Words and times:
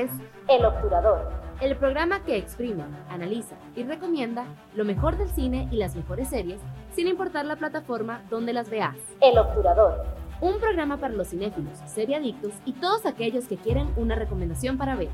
es 0.00 0.10
El 0.48 0.64
Obturador, 0.64 1.30
el 1.60 1.76
programa 1.76 2.24
que 2.24 2.38
exprime, 2.38 2.84
analiza 3.10 3.56
y 3.76 3.82
recomienda 3.82 4.46
lo 4.74 4.86
mejor 4.86 5.18
del 5.18 5.28
cine 5.28 5.68
y 5.70 5.76
las 5.76 5.94
mejores 5.94 6.28
series, 6.28 6.58
sin 6.94 7.06
importar 7.06 7.44
la 7.44 7.56
plataforma 7.56 8.22
donde 8.30 8.54
las 8.54 8.70
veas. 8.70 8.96
El 9.20 9.36
Obturador, 9.36 10.06
un 10.40 10.58
programa 10.58 10.96
para 10.96 11.12
los 11.12 11.28
cinéfilos, 11.28 11.78
seriadictos 11.86 12.54
y 12.64 12.72
todos 12.72 13.04
aquellos 13.04 13.44
que 13.46 13.58
quieren 13.58 13.92
una 13.96 14.14
recomendación 14.14 14.78
para 14.78 14.96
ver. 14.96 15.10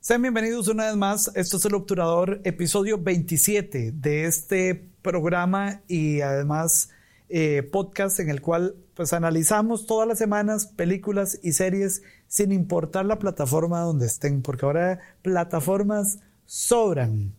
Sean 0.00 0.22
bienvenidos 0.22 0.68
una 0.68 0.86
vez 0.86 0.96
más. 0.96 1.30
Esto 1.34 1.58
es 1.58 1.64
el 1.66 1.74
Obturador, 1.74 2.40
episodio 2.44 2.96
27 2.96 3.92
de 3.92 4.24
este 4.24 4.90
programa 5.02 5.82
y 5.88 6.22
además 6.22 6.88
eh, 7.28 7.62
podcast 7.62 8.20
en 8.20 8.30
el 8.30 8.40
cual 8.40 8.74
pues 8.94 9.12
analizamos 9.12 9.86
todas 9.86 10.08
las 10.08 10.18
semanas 10.18 10.66
películas 10.66 11.38
y 11.42 11.52
series 11.52 12.02
sin 12.26 12.52
importar 12.52 13.04
la 13.04 13.18
plataforma 13.18 13.80
donde 13.80 14.06
estén, 14.06 14.42
porque 14.42 14.66
ahora 14.66 15.00
plataformas 15.22 16.18
sobran. 16.46 17.34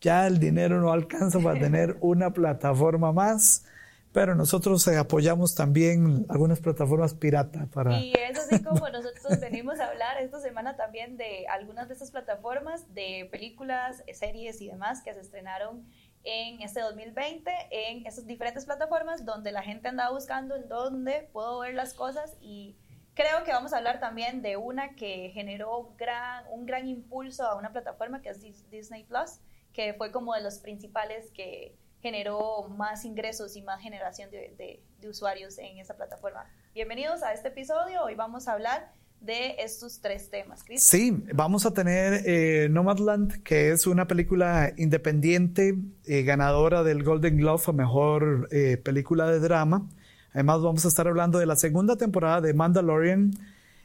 Ya 0.00 0.26
el 0.26 0.38
dinero 0.38 0.80
no 0.80 0.92
alcanza 0.92 1.38
para 1.40 1.60
tener 1.60 1.96
una 2.00 2.32
plataforma 2.32 3.12
más 3.12 3.64
pero 4.12 4.34
nosotros 4.34 4.86
eh, 4.88 4.96
apoyamos 4.96 5.54
también 5.54 6.26
algunas 6.28 6.60
plataformas 6.60 7.14
pirata 7.14 7.66
para... 7.72 7.98
Y 7.98 8.12
es 8.12 8.38
así 8.38 8.62
como 8.62 8.88
nosotros 8.92 9.38
venimos 9.40 9.78
a 9.78 9.86
hablar 9.86 10.20
esta 10.20 10.40
semana 10.40 10.76
también 10.76 11.16
de 11.16 11.46
algunas 11.46 11.86
de 11.86 11.94
estas 11.94 12.10
plataformas, 12.10 12.92
de 12.92 13.28
películas, 13.30 14.02
series 14.12 14.60
y 14.60 14.68
demás 14.68 15.02
que 15.02 15.14
se 15.14 15.20
estrenaron 15.20 15.84
en 16.24 16.60
este 16.60 16.80
2020 16.80 17.50
en 17.70 18.06
esas 18.06 18.26
diferentes 18.26 18.64
plataformas 18.66 19.24
donde 19.24 19.52
la 19.52 19.62
gente 19.62 19.88
andaba 19.88 20.10
buscando 20.10 20.56
en 20.56 20.68
dónde 20.68 21.28
puedo 21.32 21.60
ver 21.60 21.74
las 21.74 21.94
cosas 21.94 22.36
y 22.40 22.76
creo 23.14 23.44
que 23.44 23.52
vamos 23.52 23.72
a 23.72 23.78
hablar 23.78 24.00
también 24.00 24.42
de 24.42 24.56
una 24.56 24.94
que 24.94 25.30
generó 25.32 25.94
gran, 25.96 26.44
un 26.50 26.66
gran 26.66 26.86
impulso 26.86 27.44
a 27.46 27.56
una 27.56 27.72
plataforma 27.72 28.22
que 28.22 28.30
es 28.30 28.40
Disney 28.70 29.04
Plus, 29.04 29.40
que 29.72 29.94
fue 29.94 30.12
como 30.12 30.34
de 30.34 30.42
los 30.42 30.58
principales 30.58 31.30
que 31.32 31.76
generó 32.00 32.64
más 32.68 33.04
ingresos 33.04 33.56
y 33.56 33.62
más 33.62 33.80
generación 33.80 34.30
de, 34.30 34.82
usuarios 35.06 35.58
en 35.58 35.78
esa 35.78 35.96
plataforma. 35.96 36.50
Bienvenidos 36.72 37.22
a 37.22 37.32
este 37.32 37.48
episodio. 37.48 38.04
Hoy 38.04 38.14
vamos 38.14 38.48
a 38.48 38.52
hablar 38.52 38.92
de 39.20 39.56
estos 39.58 40.00
tres 40.00 40.30
temas. 40.30 40.64
Chris. 40.64 40.82
Sí, 40.82 41.22
vamos 41.34 41.66
a 41.66 41.72
tener 41.72 42.22
eh, 42.26 42.68
Nomadland, 42.70 43.42
que 43.42 43.70
es 43.70 43.86
una 43.86 44.06
película 44.06 44.72
independiente, 44.76 45.76
eh, 46.06 46.22
ganadora 46.22 46.82
del 46.82 47.04
Golden 47.04 47.36
Globe 47.36 47.62
a 47.66 47.72
Mejor 47.72 48.48
eh, 48.50 48.78
Película 48.78 49.30
de 49.30 49.40
Drama. 49.40 49.88
Además 50.32 50.62
vamos 50.62 50.84
a 50.84 50.88
estar 50.88 51.06
hablando 51.06 51.38
de 51.38 51.46
la 51.46 51.56
segunda 51.56 51.96
temporada 51.96 52.40
de 52.40 52.54
Mandalorian, 52.54 53.32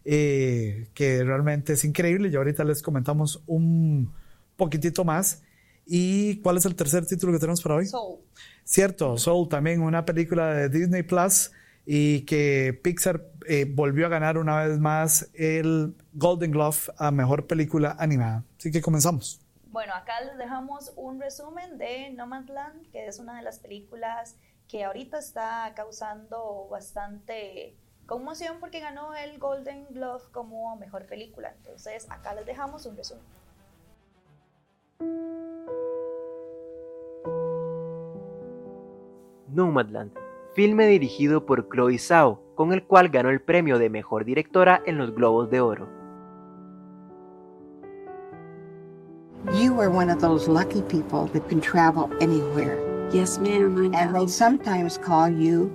que 0.04 1.24
realmente 1.26 1.74
es 1.74 1.84
increíble 1.84 2.30
y 2.30 2.36
ahorita 2.36 2.64
les 2.64 2.84
comentamos 2.84 3.42
un 3.48 4.14
poquitito 4.56 5.04
más. 5.04 5.42
¿Y 5.88 6.38
cuál 6.38 6.58
es 6.58 6.66
el 6.66 6.76
tercer 6.76 7.06
título 7.06 7.34
que 7.34 7.40
tenemos 7.40 7.62
para 7.62 7.76
hoy? 7.76 7.88
Soul. 7.88 8.20
Cierto, 8.64 9.18
Soul 9.18 9.50
también, 9.50 9.82
una 9.82 10.06
película 10.06 10.54
de 10.54 10.70
Disney 10.70 11.02
Plus 11.02 11.52
y 11.86 12.26
que 12.26 12.80
Pixar 12.84 13.22
eh, 13.48 13.66
volvió 13.70 14.08
a 14.08 14.10
ganar 14.10 14.38
una 14.38 14.64
vez 14.66 14.80
más 14.80 15.30
el 15.34 15.96
Golden 16.14 16.52
Glove 16.52 16.78
a 16.98 17.12
Mejor 17.12 17.48
Película 17.48 17.96
Animada. 18.00 18.44
Así 18.58 18.72
que 18.72 18.82
comenzamos. 18.82 19.40
Bueno, 19.68 19.94
acá 19.94 20.22
les 20.22 20.38
dejamos 20.38 20.94
un 20.96 21.20
resumen 21.20 21.78
de 21.78 22.10
Nomadland, 22.12 22.90
que 22.92 23.08
es 23.08 23.20
una 23.20 23.36
de 23.38 23.44
las 23.44 23.60
películas 23.60 24.36
que 24.68 24.84
ahorita 24.84 25.20
está 25.20 25.72
causando 25.76 26.68
bastante 26.72 27.76
conmoción 28.06 28.58
porque 28.60 28.80
ganó 28.80 29.14
el 29.14 29.38
Golden 29.38 29.86
Glove 29.90 30.24
como 30.32 30.76
mejor 30.78 31.06
película. 31.06 31.54
Entonces, 31.58 32.10
acá 32.10 32.34
les 32.34 32.46
dejamos 32.46 32.86
un 32.86 32.98
resumen. 32.98 33.24
Nomadland, 39.50 40.12
filme 40.56 40.88
dirigido 40.88 41.46
por 41.46 41.68
Chloe 41.68 42.00
Zhao, 42.00 42.42
con 42.56 42.72
el 42.72 42.86
cual 42.86 43.10
ganó 43.10 43.30
el 43.30 43.42
premio 43.42 43.78
de 43.78 43.90
Mejor 43.90 44.24
Directora 44.24 44.82
en 44.86 44.98
los 44.98 45.14
Globos 45.14 45.50
de 45.50 45.60
Oro. 45.60 45.90
You 49.54 49.80
are 49.82 49.90
one 49.90 50.10
of 50.10 50.22
those 50.22 50.50
lucky 50.50 50.82
people 50.82 51.30
that 51.34 51.48
can 51.50 51.60
travel 51.60 52.10
anywhere. 52.22 52.80
Yes, 53.12 53.38
ma'am. 53.38 53.94
And 53.94 54.16
they 54.16 54.28
sometimes 54.30 54.98
call 54.98 55.30
you 55.30 55.70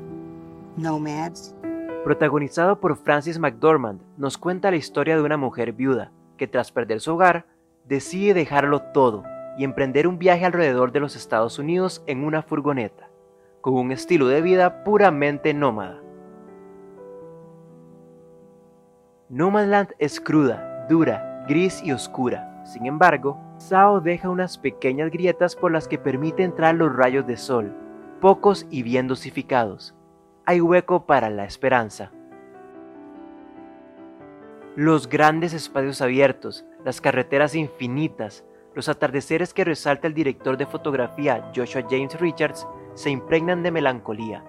nomads. 0.78 1.54
Protagonizado 2.02 2.80
por 2.80 2.96
Francis 2.96 3.38
McDormand, 3.38 4.00
nos 4.16 4.38
cuenta 4.38 4.70
la 4.70 4.78
historia 4.78 5.14
de 5.14 5.22
una 5.22 5.36
mujer 5.36 5.74
viuda 5.74 6.10
que 6.38 6.48
tras 6.48 6.72
perder 6.72 7.00
su 7.00 7.12
hogar, 7.12 7.44
decide 7.84 8.32
dejarlo 8.32 8.80
todo 8.94 9.24
y 9.58 9.64
emprender 9.64 10.08
un 10.08 10.18
viaje 10.18 10.46
alrededor 10.46 10.90
de 10.90 11.00
los 11.00 11.16
Estados 11.16 11.58
Unidos 11.58 12.02
en 12.06 12.24
una 12.24 12.40
furgoneta 12.40 13.09
con 13.60 13.74
un 13.74 13.92
estilo 13.92 14.28
de 14.28 14.40
vida 14.40 14.84
puramente 14.84 15.52
nómada. 15.54 16.00
Nomadland 19.28 19.90
es 19.98 20.20
cruda, 20.20 20.86
dura, 20.88 21.44
gris 21.46 21.82
y 21.84 21.92
oscura. 21.92 22.64
Sin 22.64 22.86
embargo, 22.86 23.38
Sao 23.58 24.00
deja 24.00 24.30
unas 24.30 24.58
pequeñas 24.58 25.10
grietas 25.10 25.54
por 25.54 25.70
las 25.70 25.86
que 25.86 25.98
permite 25.98 26.42
entrar 26.42 26.74
los 26.74 26.94
rayos 26.94 27.26
de 27.26 27.36
sol, 27.36 27.74
pocos 28.20 28.66
y 28.70 28.82
bien 28.82 29.06
dosificados. 29.06 29.94
Hay 30.46 30.60
hueco 30.60 31.06
para 31.06 31.30
la 31.30 31.44
esperanza. 31.44 32.10
Los 34.76 35.08
grandes 35.08 35.52
espacios 35.52 36.00
abiertos, 36.00 36.64
las 36.84 37.00
carreteras 37.00 37.54
infinitas, 37.54 38.44
los 38.74 38.88
atardeceres 38.88 39.52
que 39.52 39.64
resalta 39.64 40.06
el 40.06 40.14
director 40.14 40.56
de 40.56 40.66
fotografía 40.66 41.50
Joshua 41.54 41.82
James 41.90 42.18
Richards 42.18 42.66
se 42.94 43.10
impregnan 43.10 43.62
de 43.62 43.70
melancolía. 43.70 44.44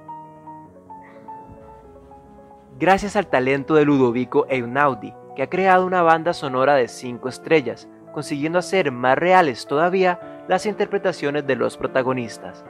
Gracias 2.80 3.16
al 3.16 3.28
talento 3.28 3.76
de 3.76 3.86
Ludovico 3.86 4.46
Einaudi, 4.50 5.14
que 5.36 5.44
ha 5.44 5.50
creado 5.50 5.86
una 5.86 6.02
banda 6.02 6.34
sonora 6.34 6.76
de 6.76 6.88
5 6.88 7.30
estrellas, 7.30 7.88
consiguiendo 8.12 8.60
hacer 8.60 8.92
más 8.92 9.18
reales 9.18 9.68
todavía 9.68 10.44
las 10.48 10.66
interpretaciones 10.66 11.46
de 11.46 11.56
los 11.56 11.78
protagonistas. 11.78 12.66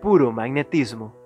Puro 0.00 0.32
magnetismo. 0.32 1.25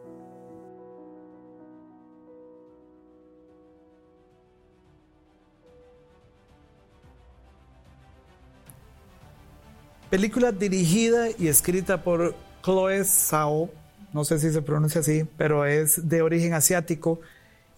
Película 10.21 10.53
dirigida 10.53 11.29
y 11.39 11.49
escrita 11.49 12.03
por 12.03 12.35
Chloe 12.63 13.03
Zhao, 13.07 13.71
no 14.13 14.23
sé 14.27 14.39
si 14.39 14.53
se 14.53 14.61
pronuncia 14.61 15.01
así, 15.01 15.27
pero 15.39 15.65
es 15.65 16.11
de 16.11 16.21
origen 16.21 16.53
asiático 16.53 17.23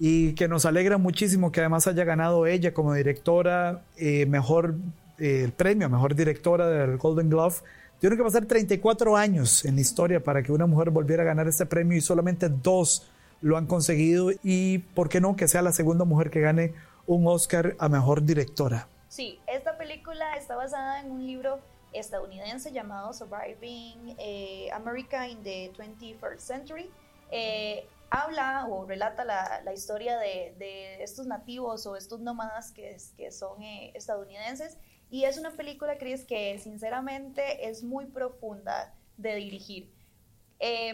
y 0.01 0.33
que 0.33 0.49
nos 0.49 0.67
alegra 0.67 0.99
muchísimo 0.99 1.53
que 1.53 1.61
además 1.61 1.87
haya 1.87 2.03
ganado 2.03 2.49
ella 2.49 2.75
como 2.75 2.95
directora 2.95 3.83
eh, 3.97 4.27
mejor 4.27 4.75
eh, 5.21 5.43
el 5.45 5.53
premio 5.53 5.89
mejor 5.89 6.17
directora 6.17 6.67
del 6.67 6.97
Golden 6.97 7.31
Glove. 7.31 7.59
Tiene 8.01 8.17
que 8.17 8.25
pasar 8.25 8.45
34 8.45 9.17
años 9.17 9.65
en 9.65 9.77
la 9.77 9.81
historia 9.81 10.19
para 10.19 10.43
que 10.43 10.51
una 10.51 10.67
mujer 10.67 10.91
volviera 10.91 11.23
a 11.23 11.27
ganar 11.27 11.47
este 11.47 11.65
premio 11.65 11.97
y 11.97 12.01
solamente 12.01 12.49
dos 12.49 13.09
lo 13.41 13.57
han 13.57 13.67
conseguido 13.67 14.33
y 14.43 14.79
por 14.79 15.09
qué 15.09 15.21
no 15.21 15.37
que 15.37 15.47
sea 15.47 15.63
la 15.63 15.71
segunda 15.71 16.05
mujer 16.05 16.29
que 16.29 16.41
gane 16.41 16.75
un 17.07 17.25
Oscar 17.25 17.77
a 17.79 17.89
mejor 17.89 18.25
directora. 18.25 18.89
Sí, 19.09 19.39
esta 19.47 19.79
película 19.79 20.35
está 20.37 20.57
basada 20.57 21.03
en 21.03 21.13
un 21.13 21.25
libro 21.25 21.61
estadounidense 21.93 22.73
llamado 22.73 23.13
Surviving 23.13 24.17
eh, 24.19 24.71
America 24.73 25.29
in 25.29 25.43
the 25.43 25.73
21st 25.77 26.39
Century. 26.39 26.91
Eh, 27.31 27.87
habla 28.11 28.67
o 28.69 28.85
relata 28.85 29.25
la, 29.25 29.63
la 29.65 29.73
historia 29.73 30.19
de, 30.19 30.55
de, 30.59 31.03
estos 31.03 31.27
nativos 31.27 31.87
o 31.87 31.97
estos 31.97 32.21
nómadas 32.21 32.73
que, 32.73 32.97
que 33.17 33.31
son 33.33 33.63
eh, 33.63 33.93
estadounidenses 33.95 34.77
y 35.11 35.25
es 35.25 35.39
una 35.39 35.51
película, 35.53 35.99
Chris, 35.99 36.25
que 36.25 36.59
sinceramente 36.59 37.69
es 37.69 37.83
muy 37.83 38.07
profunda 38.07 38.95
de 39.17 39.35
dirigir. 39.37 39.93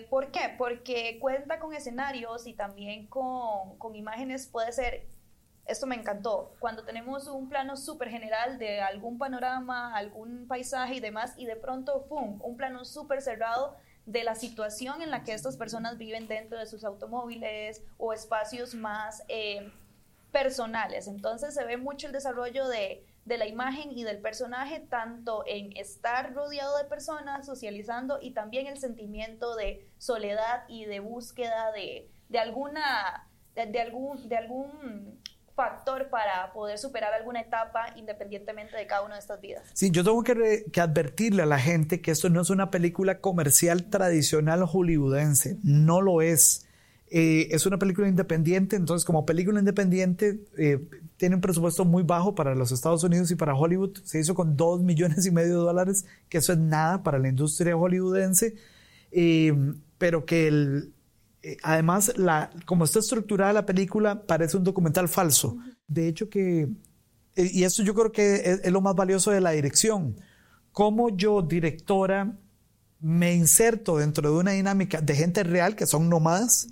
¿Por 0.08 0.32
qué? 0.32 0.54
Porque 0.56 1.18
cuenta 1.20 1.60
con 1.60 1.74
escenarios 1.74 2.46
y 2.46 2.54
también 2.54 3.06
con, 3.06 3.76
con 3.76 3.94
imágenes, 3.94 4.46
puede 4.46 4.72
ser 4.72 5.06
esto 5.68 5.86
me 5.86 5.94
encantó. 5.94 6.54
Cuando 6.58 6.82
tenemos 6.82 7.28
un 7.28 7.48
plano 7.48 7.76
súper 7.76 8.08
general 8.08 8.58
de 8.58 8.80
algún 8.80 9.18
panorama, 9.18 9.94
algún 9.94 10.48
paisaje 10.48 10.94
y 10.94 11.00
demás, 11.00 11.34
y 11.36 11.46
de 11.46 11.56
pronto, 11.56 12.06
¡pum!, 12.08 12.40
un 12.42 12.56
plano 12.56 12.84
súper 12.84 13.20
cerrado 13.22 13.76
de 14.06 14.24
la 14.24 14.34
situación 14.34 15.02
en 15.02 15.10
la 15.10 15.22
que 15.22 15.34
estas 15.34 15.58
personas 15.58 15.98
viven 15.98 16.26
dentro 16.26 16.58
de 16.58 16.64
sus 16.64 16.82
automóviles 16.84 17.84
o 17.98 18.14
espacios 18.14 18.74
más 18.74 19.22
eh, 19.28 19.70
personales. 20.32 21.06
Entonces 21.06 21.52
se 21.52 21.64
ve 21.64 21.76
mucho 21.76 22.06
el 22.06 22.14
desarrollo 22.14 22.66
de, 22.68 23.04
de 23.26 23.36
la 23.36 23.46
imagen 23.46 23.92
y 23.92 24.04
del 24.04 24.18
personaje, 24.20 24.80
tanto 24.80 25.44
en 25.46 25.76
estar 25.76 26.32
rodeado 26.32 26.78
de 26.78 26.84
personas, 26.84 27.44
socializando, 27.44 28.18
y 28.22 28.30
también 28.30 28.66
el 28.66 28.78
sentimiento 28.78 29.54
de 29.56 29.86
soledad 29.98 30.64
y 30.68 30.86
de 30.86 31.00
búsqueda 31.00 31.70
de, 31.72 32.10
de 32.30 32.38
alguna, 32.38 33.28
de, 33.54 33.80
algún, 33.80 34.26
de 34.26 34.36
algún 34.38 35.20
factor 35.58 36.08
para 36.08 36.52
poder 36.52 36.78
superar 36.78 37.12
alguna 37.12 37.40
etapa 37.40 37.87
independientemente 37.96 38.76
de 38.76 38.87
cada 38.87 39.02
una 39.02 39.14
de 39.14 39.20
estas 39.20 39.40
vidas. 39.40 39.64
Sí, 39.72 39.90
yo 39.90 40.05
tengo 40.05 40.22
que, 40.22 40.64
advertirle 40.81 41.43
a 41.43 41.46
la 41.46 41.58
gente 41.58 42.00
que 42.00 42.12
esto 42.12 42.31
no 42.31 42.40
es 42.40 42.50
una 42.50 42.70
película 42.70 43.20
comercial 43.20 43.90
tradicional 43.90 44.64
hollywoodense, 44.64 45.58
no 45.64 46.00
lo 46.00 46.22
es. 46.22 46.69
Eh, 47.10 47.49
es 47.50 47.66
una 47.66 47.76
película 47.76 48.06
independiente, 48.06 48.76
entonces 48.76 49.05
como 49.05 49.26
película 49.26 49.58
independiente 49.58 50.44
eh, 50.56 50.78
tiene 51.16 51.34
un 51.34 51.40
presupuesto 51.40 51.84
muy 51.84 52.04
bajo 52.04 52.37
para 52.37 52.54
los 52.54 52.70
Estados 52.70 53.02
Unidos 53.02 53.28
y 53.32 53.34
para 53.34 53.56
Hollywood. 53.56 53.99
Se 54.04 54.20
hizo 54.20 54.37
con 54.37 54.56
dos 54.56 54.81
millones 54.81 55.26
y 55.26 55.32
medio 55.32 55.58
de 55.58 55.64
dólares, 55.64 56.06
que 56.28 56.38
eso 56.38 56.52
es 56.52 56.58
nada 56.61 57.02
para 57.02 57.19
la 57.19 57.31
industria 57.31 57.76
hollywoodense, 57.76 58.54
eh, 59.11 59.75
pero 59.99 60.25
que 60.25 60.46
el, 60.46 60.93
además, 61.62 62.12
la, 62.17 62.50
como 62.67 62.85
está 62.85 62.99
estructurada 62.99 63.52
la 63.52 63.67
película, 63.67 64.23
parece 64.26 64.56
un 64.56 64.64
documental 64.64 65.08
falso. 65.08 65.56
De 65.87 66.08
hecho 66.08 66.29
que, 66.29 66.69
y 67.37 67.64
esto 67.64 67.82
yo 67.82 67.94
creo 67.94 68.12
que 68.12 68.35
es, 68.37 68.61
es 68.64 68.73
lo 68.73 68.81
más 68.81 68.94
valioso 68.94 69.31
de 69.31 69.40
la 69.40 69.50
dirección, 69.50 70.17
cómo 70.73 71.17
yo, 71.17 71.43
directora, 71.43 72.37
me 73.00 73.35
inserto 73.35 73.96
dentro 73.96 74.31
de 74.31 74.37
una 74.37 74.52
dinámica 74.52 75.00
de 75.00 75.14
gente 75.14 75.43
real 75.44 75.76
que 75.76 75.87
son 75.87 76.08
nómadas, 76.08 76.69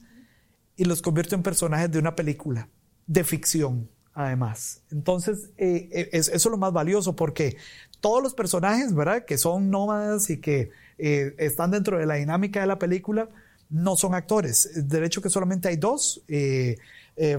y 0.77 0.85
los 0.85 1.03
convierto 1.03 1.35
en 1.35 1.43
personajes 1.43 1.91
de 1.91 1.99
una 1.99 2.15
película, 2.15 2.69
de 3.07 3.25
ficción, 3.25 3.89
además. 4.13 4.83
Entonces, 4.91 5.51
eh, 5.57 5.89
eh, 5.91 6.09
eso 6.13 6.33
es 6.33 6.45
lo 6.47 6.59
más 6.59 6.73
valioso 6.73 7.17
porque 7.17 7.57
todos 8.01 8.23
los 8.23 8.35
personajes, 8.35 8.95
¿verdad? 8.95 9.25
Que 9.25 9.39
son 9.39 9.71
nómadas 9.71 10.29
y 10.31 10.39
que 10.39 10.71
eh, 10.99 11.35
están 11.39 11.71
dentro 11.71 11.99
de 11.99 12.07
la 12.07 12.15
dinámica 12.17 12.61
de 12.61 12.67
la 12.67 12.79
película, 12.79 13.31
no 13.71 13.97
son 13.97 14.15
actores. 14.15 14.71
De 14.89 15.05
hecho 15.05 15.21
que 15.21 15.31
solamente 15.31 15.69
hay 15.69 15.77
dos. 15.77 16.23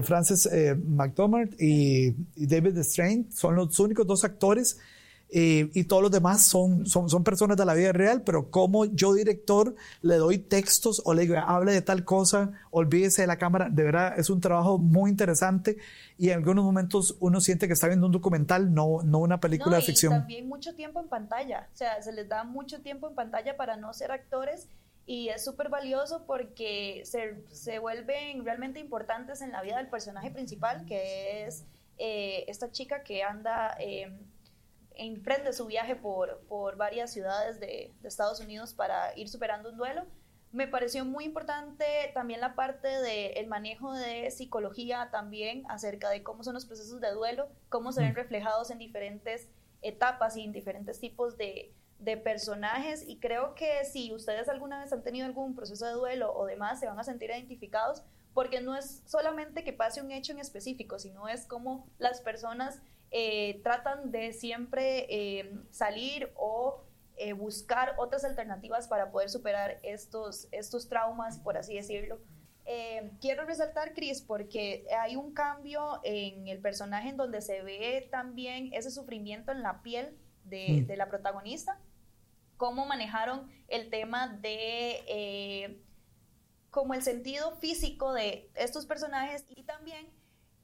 Francis 0.02 0.48
McDormand 0.84 1.54
y, 1.60 2.08
y 2.34 2.46
David 2.46 2.78
Strain 2.78 3.30
son 3.30 3.54
los 3.54 3.78
únicos 3.78 4.06
dos 4.06 4.24
actores 4.24 4.78
eh, 5.30 5.68
y 5.74 5.84
todos 5.84 6.02
los 6.02 6.10
demás 6.10 6.42
son, 6.46 6.86
son, 6.86 7.10
son, 7.10 7.22
personas 7.22 7.58
de 7.58 7.66
la 7.66 7.74
vida 7.74 7.92
real, 7.92 8.22
pero 8.22 8.50
como 8.50 8.86
yo 8.86 9.12
director 9.12 9.74
le 10.00 10.16
doy 10.16 10.38
textos 10.38 11.02
o 11.04 11.12
le 11.12 11.22
digo, 11.22 11.36
hable 11.36 11.72
de 11.72 11.82
tal 11.82 12.02
cosa, 12.04 12.52
olvídese 12.70 13.22
de 13.22 13.26
la 13.26 13.36
cámara, 13.36 13.68
de 13.68 13.82
verdad 13.82 14.18
es 14.18 14.30
un 14.30 14.40
trabajo 14.40 14.78
muy 14.78 15.10
interesante 15.10 15.76
y 16.16 16.30
en 16.30 16.38
algunos 16.38 16.64
momentos 16.64 17.16
uno 17.20 17.42
siente 17.42 17.66
que 17.66 17.74
está 17.74 17.88
viendo 17.88 18.06
un 18.06 18.12
documental, 18.12 18.72
no, 18.72 19.02
no 19.04 19.18
una 19.18 19.38
película 19.38 19.76
de 19.76 19.82
ficción. 19.82 20.14
Y 20.14 20.16
también 20.16 20.48
mucho 20.48 20.74
tiempo 20.74 20.98
en 20.98 21.08
pantalla, 21.08 21.68
o 21.74 21.76
sea, 21.76 22.00
se 22.00 22.12
les 22.12 22.26
da 22.26 22.44
mucho 22.44 22.80
tiempo 22.80 23.06
en 23.06 23.14
pantalla 23.14 23.54
para 23.58 23.76
no 23.76 23.92
ser 23.92 24.12
actores 24.12 24.66
y 25.08 25.30
es 25.30 25.42
súper 25.42 25.70
valioso 25.70 26.26
porque 26.26 27.00
se, 27.06 27.42
se, 27.48 27.78
vuelven 27.78 28.44
realmente 28.44 28.78
importantes 28.78 29.40
en 29.40 29.52
la 29.52 29.62
vida 29.62 29.78
del 29.78 29.88
personaje 29.88 30.30
principal, 30.30 30.84
que 30.84 31.46
es 31.46 31.64
eh, 31.96 32.44
esta 32.46 32.70
chica 32.70 33.02
que 33.02 33.24
anda... 33.24 33.74
Eh, 33.80 34.12
emprende 35.00 35.52
su 35.52 35.66
viaje 35.66 35.94
por, 35.94 36.40
por 36.48 36.76
varias 36.76 37.12
ciudades 37.12 37.60
de, 37.60 37.94
de, 38.00 38.08
Estados 38.08 38.40
Unidos 38.40 38.74
para 38.74 39.16
ir 39.16 39.28
superando 39.28 39.70
un 39.70 39.76
duelo. 39.76 40.04
Me 40.50 40.66
pareció 40.66 41.04
muy 41.04 41.24
importante 41.24 41.84
también 42.14 42.40
la 42.40 42.56
parte 42.56 42.88
del 42.88 43.46
manejo 43.46 43.94
de 43.94 44.28
psicología 44.32 45.08
también 45.12 45.62
acerca 45.70 46.10
de 46.10 46.24
cómo 46.24 46.42
son 46.42 46.54
los 46.54 46.66
procesos 46.66 47.00
de 47.00 47.12
duelo, 47.12 47.48
cómo 47.68 47.92
se 47.92 48.02
ven 48.02 48.16
reflejados 48.16 48.72
en 48.72 48.78
diferentes 48.78 49.48
etapas 49.82 50.36
y 50.36 50.42
en 50.42 50.50
diferentes 50.50 50.98
tipos 50.98 51.38
de, 51.38 51.72
de 51.98 52.16
personajes 52.16 53.04
y 53.06 53.18
creo 53.18 53.54
que 53.54 53.84
si 53.84 54.12
ustedes 54.12 54.48
alguna 54.48 54.80
vez 54.80 54.92
han 54.92 55.02
tenido 55.02 55.26
algún 55.26 55.54
proceso 55.54 55.86
de 55.86 55.92
duelo 55.92 56.32
o 56.32 56.46
demás, 56.46 56.78
se 56.80 56.86
van 56.86 56.98
a 56.98 57.04
sentir 57.04 57.30
identificados 57.30 58.02
porque 58.34 58.60
no 58.60 58.76
es 58.76 59.02
solamente 59.04 59.64
que 59.64 59.72
pase 59.72 60.00
un 60.00 60.12
hecho 60.12 60.32
en 60.32 60.38
específico, 60.38 60.98
sino 61.00 61.28
es 61.28 61.44
como 61.44 61.88
las 61.98 62.20
personas 62.20 62.80
eh, 63.10 63.60
tratan 63.64 64.12
de 64.12 64.32
siempre 64.32 65.06
eh, 65.08 65.58
salir 65.70 66.30
o 66.36 66.84
eh, 67.16 67.32
buscar 67.32 67.94
otras 67.98 68.24
alternativas 68.24 68.86
para 68.86 69.10
poder 69.10 69.28
superar 69.30 69.80
estos, 69.82 70.46
estos 70.52 70.88
traumas, 70.88 71.38
por 71.38 71.56
así 71.56 71.74
decirlo. 71.74 72.20
quiero 73.20 73.44
resaltar, 73.44 73.94
Chris, 73.94 74.20
porque 74.20 74.86
hay 75.00 75.16
un 75.16 75.32
cambio 75.32 76.00
en 76.04 76.46
el 76.48 76.60
personaje 76.60 77.08
en 77.08 77.16
donde 77.16 77.40
se 77.40 77.62
ve 77.62 78.06
también 78.10 78.72
ese 78.72 78.90
sufrimiento 78.90 79.50
en 79.52 79.62
la 79.62 79.82
piel 79.82 80.16
de, 80.44 80.82
mm. 80.82 80.86
de 80.86 80.96
la 80.96 81.08
protagonista, 81.08 81.80
cómo 82.58 82.84
manejaron 82.84 83.50
el 83.68 83.88
tema 83.88 84.28
de 84.28 85.82
como 86.70 86.94
el 86.94 87.02
sentido 87.02 87.56
físico 87.56 88.12
de 88.12 88.50
estos 88.54 88.84
personajes 88.86 89.46
y 89.48 89.62
también 89.62 90.12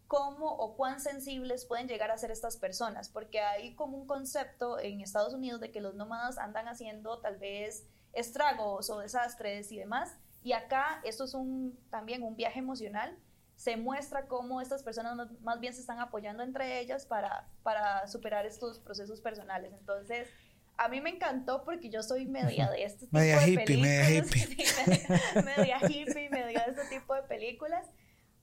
cómo 0.07 0.53
o 0.53 0.77
cuán 0.77 1.01
sensibles 1.01 1.65
pueden 1.65 1.89
llegar 1.89 2.11
a 2.11 2.19
ser 2.19 2.31
estas 2.31 2.57
personas, 2.57 3.09
porque 3.09 3.41
hay 3.41 3.75
como 3.75 3.97
un 3.97 4.07
concepto 4.07 4.79
en 4.79 5.01
Estados 5.01 5.35
Unidos 5.35 5.61
de 5.61 5.73
que 5.73 5.81
los 5.81 5.95
nómadas 5.95 6.39
andan 6.39 6.69
haciendo 6.69 7.19
tal 7.21 7.39
vez 7.39 7.87
estragos 8.13 8.91
o 8.91 9.01
desastres 9.01 9.73
y 9.73 9.79
demás, 9.79 10.17
y 10.43 10.53
acá 10.53 11.01
esto 11.05 11.25
es 11.25 11.35
un, 11.35 11.77
también 11.91 12.23
un 12.23 12.37
viaje 12.37 12.59
emocional, 12.59 13.19
se 13.57 13.77
muestra 13.77 14.29
cómo 14.29 14.61
estas 14.61 14.83
personas 14.83 15.17
más 15.41 15.59
bien 15.61 15.73
se 15.73 15.81
están 15.81 16.01
apoyando 16.01 16.43
entre 16.43 16.81
ellas 16.81 17.07
para, 17.07 17.49
para 17.63 18.07
superar 18.09 18.47
estos 18.47 18.79
procesos 18.81 19.21
personales. 19.21 19.73
Entonces, 19.73 20.29
a 20.77 20.89
mí 20.89 21.01
me 21.01 21.11
encantó 21.11 21.65
porque 21.65 21.91
yo 21.91 22.03
soy 22.03 22.27
media 22.27 22.71
de 22.71 22.85
este 22.85 23.07
tipo 23.07 23.19
media 23.19 23.41
de 23.41 23.51
hippie, 23.51 23.65
películas. 23.65 24.07
Media 24.07 24.19
hippie, 24.19 24.67
media, 24.87 25.43
media 25.45 25.79
hippie, 25.89 26.31
media 26.31 26.65
de 26.65 26.71
este 26.71 26.97
tipo 26.99 27.15
de 27.15 27.23
películas 27.23 27.91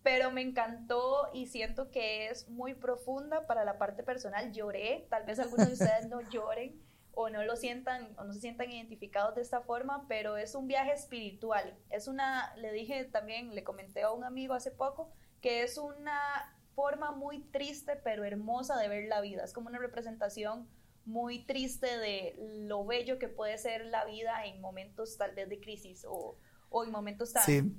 pero 0.04 0.32
me 0.32 0.42
encantó 0.42 1.30
y 1.34 1.48
siento 1.48 1.92
que 1.92 2.30
es 2.30 2.50
muy 2.50 2.74
profunda 2.74 3.46
para 3.46 3.64
la 3.66 3.78
parte 3.78 4.04
personal. 4.04 4.52
Lloré, 4.52 5.06
tal 5.10 5.26
vez 5.26 5.40
algunos 5.40 5.68
de 5.68 5.74
ustedes 5.74 6.08
no 6.08 6.22
lloren 6.30 6.82
o 7.14 7.30
no 7.30 7.44
lo 7.44 7.56
sientan 7.56 8.14
o 8.18 8.24
no 8.24 8.34
se 8.34 8.40
sientan 8.40 8.72
identificados 8.72 9.36
de 9.36 9.42
esta 9.42 9.62
forma, 9.62 10.06
pero 10.08 10.38
es 10.38 10.56
un 10.56 10.68
viaje 10.68 10.94
espiritual. 10.94 11.78
Es 11.90 12.08
una, 12.08 12.56
le 12.56 12.72
dije 12.72 13.06
también, 13.06 13.54
le 13.54 13.64
comenté 13.64 14.02
a 14.02 14.12
un 14.12 14.24
amigo 14.24 14.54
hace 14.54 14.72
poco, 14.72 15.12
que 15.40 15.62
es 15.64 15.78
una 15.78 16.56
forma 16.74 17.12
muy 17.12 17.44
triste 17.52 17.96
pero 17.98 18.24
hermosa 18.24 18.78
de 18.78 18.88
ver 18.88 19.08
la 19.08 19.22
vida. 19.22 19.44
Es 19.44 19.54
como 19.54 19.68
una 19.70 19.78
representación 19.78 20.68
muy 21.06 21.46
triste 21.46 21.88
de 21.98 22.36
lo 22.68 22.86
bello 22.86 23.20
que 23.20 23.28
puede 23.28 23.58
ser 23.58 23.86
la 23.86 24.06
vida 24.06 24.46
en 24.46 24.62
momentos 24.62 25.18
tal 25.18 25.34
vez 25.36 25.50
de 25.50 25.60
crisis 25.60 26.06
o, 26.08 26.38
o 26.70 26.84
en 26.84 26.92
momentos 26.92 27.34
tan, 27.34 27.76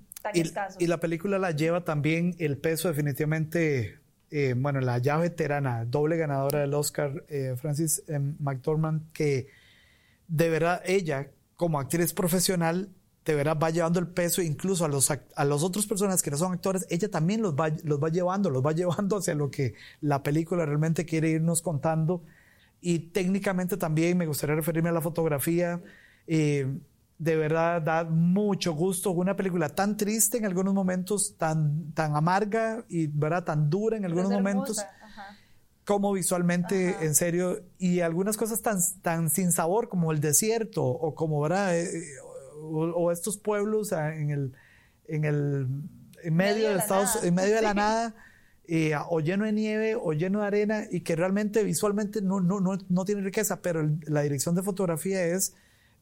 y, 0.79 0.87
la 0.87 1.00
película 1.00 1.38
la 1.38 1.50
lleva 1.50 1.85
también 1.85 2.35
el 2.38 2.59
peso 2.59 2.88
definitivamente, 2.88 3.99
eh, 4.31 4.55
bueno, 4.57 4.81
la 4.81 4.99
ya 4.99 5.17
veterana, 5.17 5.85
doble 5.85 6.17
ganadora 6.17 6.61
del 6.61 6.75
Oscar, 6.75 7.25
eh, 7.29 7.57
Francis 7.61 8.02
eh, 8.07 8.19
McDormand, 8.19 9.11
que 9.12 9.49
de 10.29 10.49
verdad 10.49 10.81
ella, 10.85 11.31
como 11.57 11.81
actriz 11.81 12.12
profesional, 12.12 12.91
de 13.25 13.35
verdad 13.35 13.57
va 13.61 13.71
llevando 13.71 14.00
el 14.00 14.09
peso 14.09 14.43
incluso 14.43 14.85
a 14.85 14.88
los, 14.88 15.11
a 15.11 15.45
los 15.45 15.62
otros 15.62 15.87
personas 15.87 16.23
que 16.23 16.31
no 16.31 16.37
son 16.37 16.52
actores, 16.52 16.87
ella 16.91 17.11
también 17.11 17.43
los 17.43 17.55
va, 17.55 17.71
los 17.85 18.02
va 18.02 18.09
llevando, 18.09 18.50
los 18.50 18.64
va 18.64 18.73
llevando 18.73 19.17
hacia 19.17 19.35
lo 19.35 19.50
que 19.50 19.75
la 20.00 20.23
película 20.23 20.67
realmente 20.67 21.05
quiere 21.05 21.31
irnos 21.31 21.62
contando. 21.62 22.23
Y 22.83 22.99
técnicamente 22.99 23.77
también 23.77 24.19
me 24.19 24.27
gustaría 24.27 24.57
referirme 24.57 24.89
a 24.91 24.93
la 24.93 25.01
fotografía. 25.01 25.81
Eh, 26.27 26.67
de 27.17 27.37
verdad 27.37 27.81
da 27.81 28.03
mucho 28.03 28.75
gusto. 28.75 29.12
Una 29.12 29.37
película 29.37 29.69
tan 29.69 29.97
triste 29.97 30.39
en 30.39 30.45
algunos 30.45 30.75
momentos, 30.75 31.37
tan, 31.39 31.93
tan 31.93 32.17
amarga 32.17 32.85
y 32.89 33.07
¿verdad? 33.07 33.45
tan 33.45 33.71
dura 33.71 33.97
en 33.97 34.05
algunos 34.05 34.33
momentos, 34.33 34.85
como 35.85 36.12
visualmente, 36.12 36.97
en 37.01 37.15
serio, 37.15 37.62
y 37.79 38.01
algunas 38.01 38.37
cosas 38.37 38.61
tan, 38.61 38.79
tan 39.03 39.31
sin 39.31 39.53
sabor 39.53 39.89
como 39.89 40.11
el 40.11 40.21
desierto 40.21 40.85
o 40.85 41.15
como 41.15 41.41
¿verdad? 41.41 41.79
Eh, 41.79 41.99
eh, 41.99 42.03
o, 42.61 43.12
estos 43.12 43.39
pueblos 43.39 43.93
en 43.93 44.31
el, 44.31 44.53
en 45.07 45.25
el 45.25 45.69
en 46.25 46.35
medio, 46.35 46.71
de, 46.71 46.79
Estados, 46.79 47.23
en 47.23 47.35
medio 47.35 47.55
de 47.55 47.62
la 47.62 47.75
nada. 47.75 48.15
Eh, 48.75 48.95
o 49.11 49.21
lleno 49.21 49.45
de 49.45 49.52
nieve 49.52 49.97
o 49.97 50.14
lleno 50.14 50.41
de 50.41 50.47
arena 50.47 50.85
y 50.91 51.02
que 51.02 51.14
realmente 51.14 51.62
visualmente 51.62 52.23
no, 52.23 52.41
no, 52.41 52.59
no, 52.59 52.79
no 52.88 53.05
tiene 53.05 53.21
riqueza, 53.21 53.61
pero 53.61 53.87
la 54.07 54.23
dirección 54.23 54.55
de 54.55 54.62
fotografía 54.62 55.23
es 55.26 55.55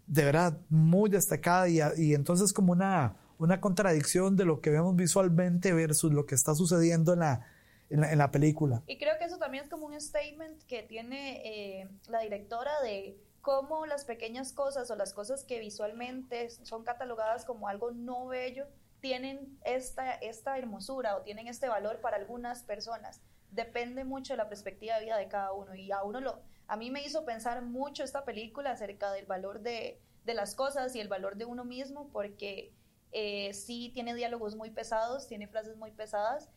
de 0.06 0.24
verdad 0.24 0.56
muy 0.68 1.10
destacada 1.10 1.68
y, 1.68 1.80
y 1.96 2.14
entonces 2.14 2.52
como 2.52 2.70
una, 2.70 3.16
una 3.38 3.60
contradicción 3.60 4.36
de 4.36 4.44
lo 4.44 4.60
que 4.60 4.70
vemos 4.70 4.94
visualmente 4.94 5.72
versus 5.72 6.12
lo 6.12 6.26
que 6.26 6.36
está 6.36 6.54
sucediendo 6.54 7.14
en 7.14 7.18
la, 7.18 7.44
en 7.90 8.18
la, 8.18 8.30
película. 8.30 8.84
Y 8.86 8.98
creo 8.98 9.18
que 9.18 9.24
eso 9.24 9.38
también 9.38 9.64
es 9.64 9.68
como 9.68 9.86
un 9.86 10.00
statement 10.00 10.62
que 10.68 10.84
tiene 10.84 11.42
eh, 11.44 11.88
la 12.06 12.20
directora 12.20 12.70
de 12.84 13.18
cómo 13.40 13.84
las 13.86 14.04
pequeñas 14.04 14.52
cosas 14.52 14.88
o 14.92 14.94
las 14.94 15.12
cosas 15.12 15.42
que 15.42 15.58
visualmente 15.58 16.50
son 16.50 16.84
catalogadas 16.84 17.44
como 17.44 17.66
algo 17.66 17.90
no 17.90 18.28
bello 18.28 18.68
tienen 19.00 19.58
esta, 19.64 20.12
esta 20.14 20.58
hermosura 20.58 21.16
o 21.16 21.22
tienen 21.22 21.48
este 21.48 21.68
valor 21.68 22.00
para 22.00 22.16
algunas 22.16 22.62
personas. 22.62 23.20
depende 23.50 24.04
mucho 24.04 24.32
de 24.34 24.36
la 24.36 24.48
perspectiva 24.48 24.96
de 24.96 25.04
vida 25.06 25.16
de 25.16 25.26
cada 25.26 25.52
uno 25.52 25.74
y 25.74 25.90
a 25.90 26.04
uno 26.04 26.20
lo, 26.20 26.40
a 26.68 26.76
mí 26.76 26.90
me 26.92 27.02
hizo 27.02 27.24
pensar 27.24 27.62
mucho 27.62 28.04
esta 28.04 28.24
película 28.24 28.70
acerca 28.70 29.10
del 29.10 29.26
valor 29.26 29.60
de, 29.60 30.00
de 30.24 30.34
las 30.34 30.54
cosas 30.54 30.94
y 30.94 31.00
el 31.00 31.08
valor 31.08 31.36
de 31.36 31.46
uno 31.46 31.64
mismo 31.64 32.08
porque 32.12 32.72
eh, 33.10 33.52
sí 33.52 33.90
tiene 33.92 34.14
diálogos 34.14 34.54
muy 34.54 34.70
pesados, 34.70 35.26
tiene 35.26 35.48
frases 35.48 35.76
muy 35.76 35.90
pesadas 35.90 36.48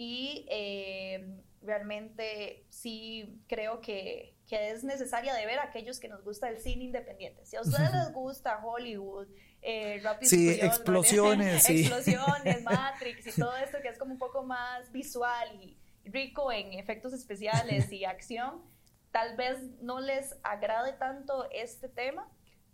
y 0.00 0.46
eh, 0.48 1.42
realmente 1.60 2.64
sí 2.70 3.38
creo 3.46 3.82
que, 3.82 4.34
que, 4.48 4.70
es 4.70 4.82
necesaria 4.82 5.34
de 5.34 5.44
ver 5.44 5.58
a 5.58 5.64
aquellos 5.64 6.00
que 6.00 6.08
nos 6.08 6.24
gusta 6.24 6.48
el 6.48 6.58
cine 6.58 6.84
independiente. 6.84 7.44
Si 7.44 7.56
a 7.56 7.60
ustedes 7.60 7.92
les 7.92 8.10
gusta 8.10 8.64
Hollywood, 8.64 9.28
eh, 9.60 10.02
sí, 10.22 10.58
explosiones, 10.58 11.64
sí. 11.64 11.80
explosiones, 11.82 12.62
Matrix 12.64 13.26
y 13.26 13.38
todo 13.38 13.54
esto 13.58 13.76
que 13.82 13.88
es 13.88 13.98
como 13.98 14.14
un 14.14 14.18
poco 14.18 14.42
más 14.42 14.90
visual 14.90 15.48
y 15.60 15.76
rico 16.04 16.50
en 16.50 16.72
efectos 16.72 17.12
especiales 17.12 17.92
y 17.92 18.06
acción, 18.06 18.62
tal 19.10 19.36
vez 19.36 19.58
no 19.82 20.00
les 20.00 20.34
agrade 20.42 20.94
tanto 20.94 21.46
este 21.50 21.90
tema, 21.90 22.26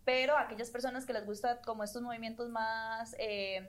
pero 0.04 0.36
a 0.36 0.42
aquellas 0.42 0.70
personas 0.70 1.04
que 1.04 1.12
les 1.12 1.26
gusta 1.26 1.60
como 1.62 1.82
estos 1.82 2.02
movimientos 2.02 2.50
más 2.50 3.16
eh, 3.18 3.68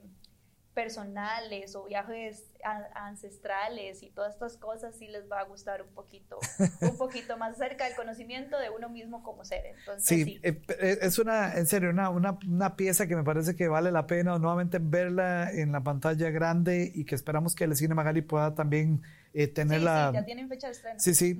personales 0.78 1.76
o 1.76 1.86
viajes 1.86 2.52
ancestrales 2.94 4.04
y 4.04 4.12
todas 4.12 4.36
estas 4.36 4.58
cosas 4.58 4.96
sí 4.96 5.08
les 5.08 5.28
va 5.28 5.40
a 5.40 5.44
gustar 5.46 5.82
un 5.82 5.88
poquito, 5.88 6.38
un 6.82 6.96
poquito 6.98 7.36
más 7.36 7.58
cerca 7.58 7.86
del 7.86 7.96
conocimiento 7.96 8.60
de 8.60 8.70
uno 8.70 8.88
mismo 8.88 9.24
como 9.24 9.44
ser. 9.44 9.66
Entonces, 9.66 10.06
sí, 10.06 10.40
eh, 10.44 10.62
eh, 10.80 11.00
es 11.02 11.18
una, 11.18 11.56
en 11.56 11.66
serio, 11.66 11.90
una, 11.90 12.12
una, 12.12 12.38
una, 12.48 12.76
pieza 12.76 13.08
que 13.08 13.16
me 13.16 13.24
parece 13.24 13.56
que 13.56 13.68
vale 13.68 13.92
la 13.92 14.06
pena 14.06 14.38
nuevamente 14.38 14.78
verla 14.80 15.52
en 15.52 15.72
la 15.72 15.82
pantalla 15.82 16.30
grande 16.30 16.92
y 16.94 17.06
que 17.06 17.16
esperamos 17.16 17.56
que 17.56 17.64
el 17.64 17.76
Cine 17.76 17.96
Magali 17.96 18.22
pueda 18.22 18.54
también 18.54 19.02
eh, 19.34 19.48
tenerla. 19.48 20.10
Sí, 20.12 20.14
ya 20.14 20.26
tienen 20.26 20.48
fecha 20.48 20.68
de 20.68 20.74
estreno. 20.74 21.00
Sí, 21.00 21.16
sí, 21.16 21.34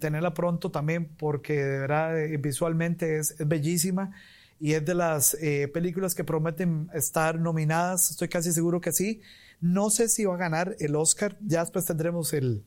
tenerla 0.00 0.34
pronto 0.34 0.72
también 0.72 1.14
porque 1.16 1.62
de 1.62 1.78
verdad 1.78 2.16
visualmente 2.40 3.18
es, 3.18 3.38
es 3.38 3.46
bellísima 3.46 4.10
y 4.64 4.72
es 4.72 4.82
de 4.82 4.94
las 4.94 5.34
eh, 5.42 5.68
películas 5.68 6.14
que 6.14 6.24
prometen 6.24 6.88
estar 6.94 7.38
nominadas, 7.38 8.10
estoy 8.10 8.30
casi 8.30 8.50
seguro 8.50 8.80
que 8.80 8.92
sí. 8.92 9.20
No 9.60 9.90
sé 9.90 10.08
si 10.08 10.24
va 10.24 10.36
a 10.36 10.38
ganar 10.38 10.74
el 10.78 10.96
Oscar, 10.96 11.36
ya 11.42 11.60
después 11.60 11.84
tendremos 11.84 12.32
el 12.32 12.64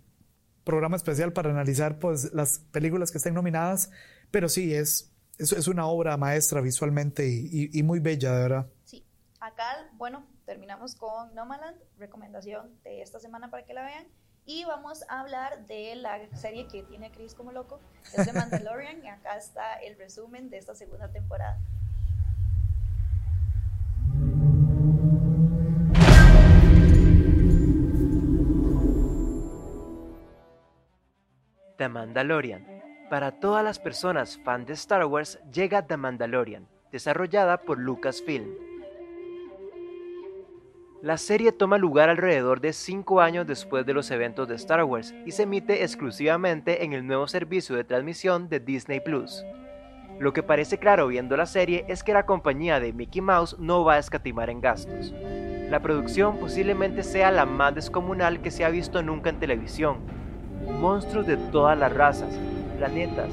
programa 0.63 0.95
especial 0.95 1.33
para 1.33 1.49
analizar 1.49 1.97
pues, 1.97 2.31
las 2.35 2.59
películas 2.71 3.09
que 3.09 3.17
estén 3.17 3.33
nominadas, 3.33 3.89
pero 4.29 4.47
sí, 4.47 4.75
es, 4.75 5.11
es, 5.39 5.53
es 5.53 5.67
una 5.67 5.87
obra 5.87 6.17
maestra 6.17 6.61
visualmente 6.61 7.27
y, 7.27 7.71
y, 7.73 7.81
muy 7.81 7.99
bella, 7.99 8.31
de 8.31 8.43
verdad. 8.43 8.67
Sí, 8.83 9.03
acá, 9.39 9.89
bueno, 9.93 10.23
terminamos 10.45 10.93
con 10.93 11.33
Nomaland, 11.33 11.79
recomendación 11.97 12.79
de 12.83 13.01
esta 13.01 13.19
semana 13.19 13.49
para 13.49 13.65
que 13.65 13.73
la 13.73 13.83
vean. 13.83 14.05
Y 14.45 14.65
vamos 14.65 15.03
a 15.09 15.21
hablar 15.21 15.65
de 15.65 15.95
la 15.95 16.19
serie 16.37 16.67
que 16.67 16.83
tiene 16.83 17.11
Chris 17.11 17.33
como 17.33 17.51
loco, 17.51 17.81
es 18.15 18.23
The 18.23 18.33
Mandalorian, 18.33 19.03
y 19.03 19.07
acá 19.07 19.35
está 19.35 19.77
el 19.77 19.97
resumen 19.97 20.51
de 20.51 20.59
esta 20.59 20.75
segunda 20.75 21.11
temporada. 21.11 21.59
The 31.77 31.89
Mandalorian. 31.89 32.65
Para 33.09 33.39
todas 33.39 33.63
las 33.63 33.77
personas 33.79 34.39
fan 34.43 34.65
de 34.65 34.73
Star 34.73 35.05
Wars 35.05 35.39
llega 35.53 35.85
The 35.85 35.95
Mandalorian, 35.95 36.67
desarrollada 36.91 37.57
por 37.57 37.77
Lucasfilm. 37.77 38.49
La 41.03 41.17
serie 41.17 41.51
toma 41.51 41.77
lugar 41.77 42.09
alrededor 42.09 42.59
de 42.59 42.73
5 42.73 43.21
años 43.21 43.45
después 43.45 43.85
de 43.85 43.93
los 43.93 44.09
eventos 44.09 44.47
de 44.47 44.55
Star 44.55 44.83
Wars 44.83 45.13
y 45.25 45.31
se 45.31 45.43
emite 45.43 45.83
exclusivamente 45.83 46.83
en 46.83 46.93
el 46.93 47.05
nuevo 47.05 47.27
servicio 47.27 47.75
de 47.75 47.83
transmisión 47.83 48.49
de 48.49 48.59
Disney 48.59 48.99
Plus. 48.99 49.45
Lo 50.19 50.33
que 50.33 50.41
parece 50.41 50.79
claro 50.79 51.07
viendo 51.07 51.37
la 51.37 51.45
serie 51.45 51.85
es 51.87 52.03
que 52.03 52.13
la 52.13 52.25
compañía 52.25 52.79
de 52.79 52.91
Mickey 52.91 53.21
Mouse 53.21 53.55
no 53.59 53.83
va 53.83 53.93
a 53.93 53.99
escatimar 53.99 54.49
en 54.49 54.61
gastos. 54.61 55.13
La 55.69 55.81
producción 55.81 56.39
posiblemente 56.39 57.03
sea 57.03 57.29
la 57.29 57.45
más 57.45 57.75
descomunal 57.75 58.41
que 58.41 58.49
se 58.49 58.65
ha 58.65 58.69
visto 58.69 59.03
nunca 59.03 59.29
en 59.29 59.39
televisión, 59.39 59.99
monstruos 60.79 61.27
de 61.27 61.37
todas 61.37 61.77
las 61.77 61.93
razas, 61.93 62.33
planetas, 62.77 63.29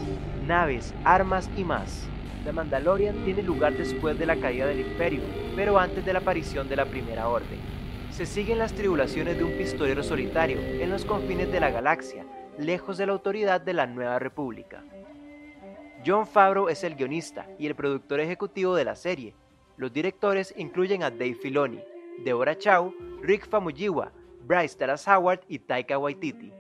naves, 0.46 0.94
armas 1.04 1.50
y 1.56 1.64
más. 1.64 2.06
The 2.44 2.52
Mandalorian 2.52 3.24
tiene 3.24 3.42
lugar 3.42 3.72
después 3.74 4.18
de 4.18 4.26
la 4.26 4.36
caída 4.36 4.66
del 4.66 4.80
Imperio, 4.80 5.20
pero 5.56 5.78
antes 5.78 6.04
de 6.04 6.12
la 6.12 6.18
aparición 6.18 6.68
de 6.68 6.76
la 6.76 6.84
Primera 6.84 7.28
Orden. 7.28 7.58
Se 8.10 8.26
siguen 8.26 8.58
las 8.58 8.72
tribulaciones 8.72 9.38
de 9.38 9.44
un 9.44 9.52
pistolero 9.52 10.02
solitario 10.02 10.58
en 10.60 10.90
los 10.90 11.04
confines 11.04 11.50
de 11.50 11.60
la 11.60 11.70
galaxia, 11.70 12.24
lejos 12.58 12.98
de 12.98 13.06
la 13.06 13.12
autoridad 13.12 13.60
de 13.60 13.72
la 13.72 13.86
Nueva 13.86 14.18
República. 14.18 14.84
John 16.06 16.26
Favreau 16.26 16.68
es 16.68 16.84
el 16.84 16.94
guionista 16.94 17.46
y 17.58 17.66
el 17.66 17.74
productor 17.74 18.20
ejecutivo 18.20 18.76
de 18.76 18.84
la 18.84 18.94
serie. 18.94 19.34
Los 19.76 19.92
directores 19.92 20.54
incluyen 20.56 21.02
a 21.02 21.10
Dave 21.10 21.34
Filoni, 21.34 21.82
Deborah 22.22 22.56
Chow, 22.56 22.94
Rick 23.22 23.48
Famuyiwa, 23.48 24.12
Bryce 24.46 24.76
Dallas 24.78 25.08
Howard 25.08 25.40
y 25.48 25.58
Taika 25.58 25.98
Waititi. 25.98 26.52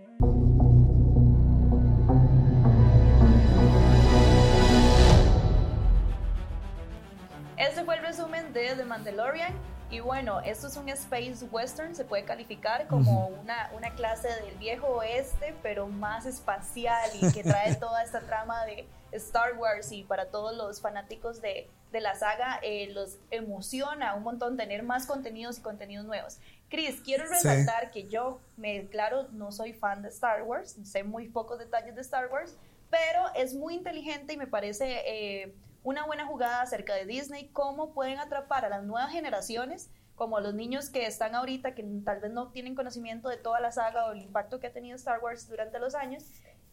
Mandalorian. 8.94 9.52
Y 9.90 9.98
bueno, 9.98 10.40
esto 10.40 10.68
es 10.68 10.76
un 10.76 10.88
space 10.88 11.44
western, 11.50 11.94
se 11.94 12.04
puede 12.04 12.24
calificar 12.24 12.86
como 12.86 13.26
una, 13.26 13.70
una 13.76 13.90
clase 13.90 14.28
del 14.28 14.54
viejo 14.56 14.86
oeste, 14.86 15.54
pero 15.62 15.88
más 15.88 16.26
espacial 16.26 17.10
y 17.20 17.32
que 17.32 17.42
trae 17.42 17.74
toda 17.80 18.02
esta 18.02 18.20
trama 18.20 18.64
de 18.64 18.86
Star 19.12 19.56
Wars 19.56 19.90
y 19.92 20.04
para 20.04 20.30
todos 20.30 20.56
los 20.56 20.80
fanáticos 20.80 21.42
de, 21.42 21.68
de 21.92 22.00
la 22.00 22.14
saga 22.14 22.58
eh, 22.62 22.88
los 22.92 23.18
emociona 23.30 24.14
un 24.14 24.22
montón 24.22 24.56
tener 24.56 24.84
más 24.84 25.06
contenidos 25.06 25.58
y 25.58 25.60
contenidos 25.60 26.06
nuevos. 26.06 26.38
Chris, 26.70 27.00
quiero 27.04 27.24
resaltar 27.26 27.90
que 27.90 28.08
yo, 28.08 28.40
me 28.56 28.86
claro, 28.86 29.28
no 29.32 29.52
soy 29.52 29.72
fan 29.72 30.02
de 30.02 30.08
Star 30.08 30.42
Wars, 30.44 30.76
sé 30.84 31.02
muy 31.02 31.28
pocos 31.28 31.58
detalles 31.58 31.94
de 31.94 32.00
Star 32.00 32.28
Wars, 32.32 32.56
pero 32.90 33.22
es 33.34 33.54
muy 33.54 33.74
inteligente 33.74 34.34
y 34.34 34.36
me 34.36 34.46
parece... 34.46 35.02
Eh, 35.04 35.54
una 35.84 36.04
buena 36.06 36.26
jugada 36.26 36.62
acerca 36.62 36.94
de 36.94 37.04
Disney, 37.04 37.50
cómo 37.50 37.92
pueden 37.92 38.18
atrapar 38.18 38.64
a 38.64 38.68
las 38.70 38.82
nuevas 38.82 39.12
generaciones, 39.12 39.90
como 40.16 40.38
a 40.38 40.40
los 40.40 40.54
niños 40.54 40.88
que 40.88 41.06
están 41.06 41.34
ahorita, 41.34 41.74
que 41.74 41.84
tal 42.04 42.20
vez 42.20 42.32
no 42.32 42.50
tienen 42.50 42.74
conocimiento 42.74 43.28
de 43.28 43.36
toda 43.36 43.60
la 43.60 43.70
saga 43.70 44.06
o 44.06 44.12
el 44.12 44.22
impacto 44.22 44.58
que 44.58 44.68
ha 44.68 44.72
tenido 44.72 44.96
Star 44.96 45.20
Wars 45.22 45.48
durante 45.48 45.78
los 45.78 45.94
años, 45.94 46.24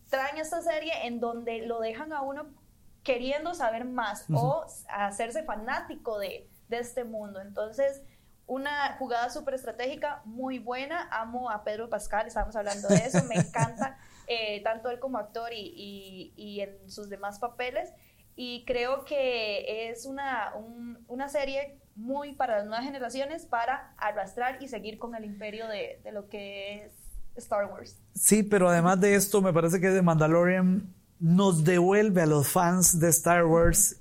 traen 0.09 0.37
esta 0.37 0.61
serie 0.61 1.05
en 1.05 1.19
donde 1.19 1.65
lo 1.65 1.79
dejan 1.79 2.13
a 2.13 2.21
uno 2.21 2.47
queriendo 3.03 3.53
saber 3.53 3.83
más 3.85 4.25
o 4.33 4.65
hacerse 4.89 5.43
fanático 5.43 6.17
de, 6.17 6.49
de 6.69 6.79
este 6.79 7.03
mundo. 7.03 7.41
Entonces, 7.41 8.01
una 8.47 8.97
jugada 8.97 9.29
súper 9.29 9.55
estratégica, 9.55 10.21
muy 10.25 10.59
buena. 10.59 11.07
Amo 11.11 11.49
a 11.49 11.63
Pedro 11.63 11.89
Pascal, 11.89 12.27
estábamos 12.27 12.55
hablando 12.55 12.87
de 12.87 12.97
eso. 12.97 13.23
Me 13.25 13.35
encanta 13.39 13.97
eh, 14.27 14.61
tanto 14.63 14.89
él 14.89 14.99
como 14.99 15.17
actor 15.17 15.51
y, 15.53 15.73
y, 15.75 16.33
y, 16.35 16.61
en 16.61 16.89
sus 16.89 17.09
demás 17.09 17.39
papeles 17.39 17.91
y 18.35 18.63
creo 18.65 19.05
que 19.05 19.89
es 19.89 20.05
una, 20.05 20.53
una 21.07 21.29
serie 21.29 21.77
muy 21.95 22.33
para 22.33 22.57
las 22.57 22.65
nuevas 22.65 22.85
generaciones 22.85 23.45
para 23.45 23.93
arrastrar 23.97 24.61
y 24.61 24.67
seguir 24.67 24.97
con 24.97 25.15
el 25.15 25.25
imperio 25.25 25.67
de, 25.67 25.99
de, 26.03 26.11
lo 26.11 26.29
que 26.29 26.85
es 26.85 26.91
Star 27.35 27.65
Wars. 27.65 27.97
Sí, 28.15 28.43
pero 28.43 28.69
además 28.69 28.99
de 28.99 29.15
esto, 29.15 29.41
me 29.41 29.53
parece 29.53 29.79
que 29.79 29.89
The 29.89 30.01
Mandalorian 30.01 30.93
nos 31.19 31.63
devuelve 31.63 32.21
a 32.21 32.25
los 32.25 32.47
fans 32.47 32.99
de 32.99 33.09
Star 33.09 33.45
Wars 33.45 33.97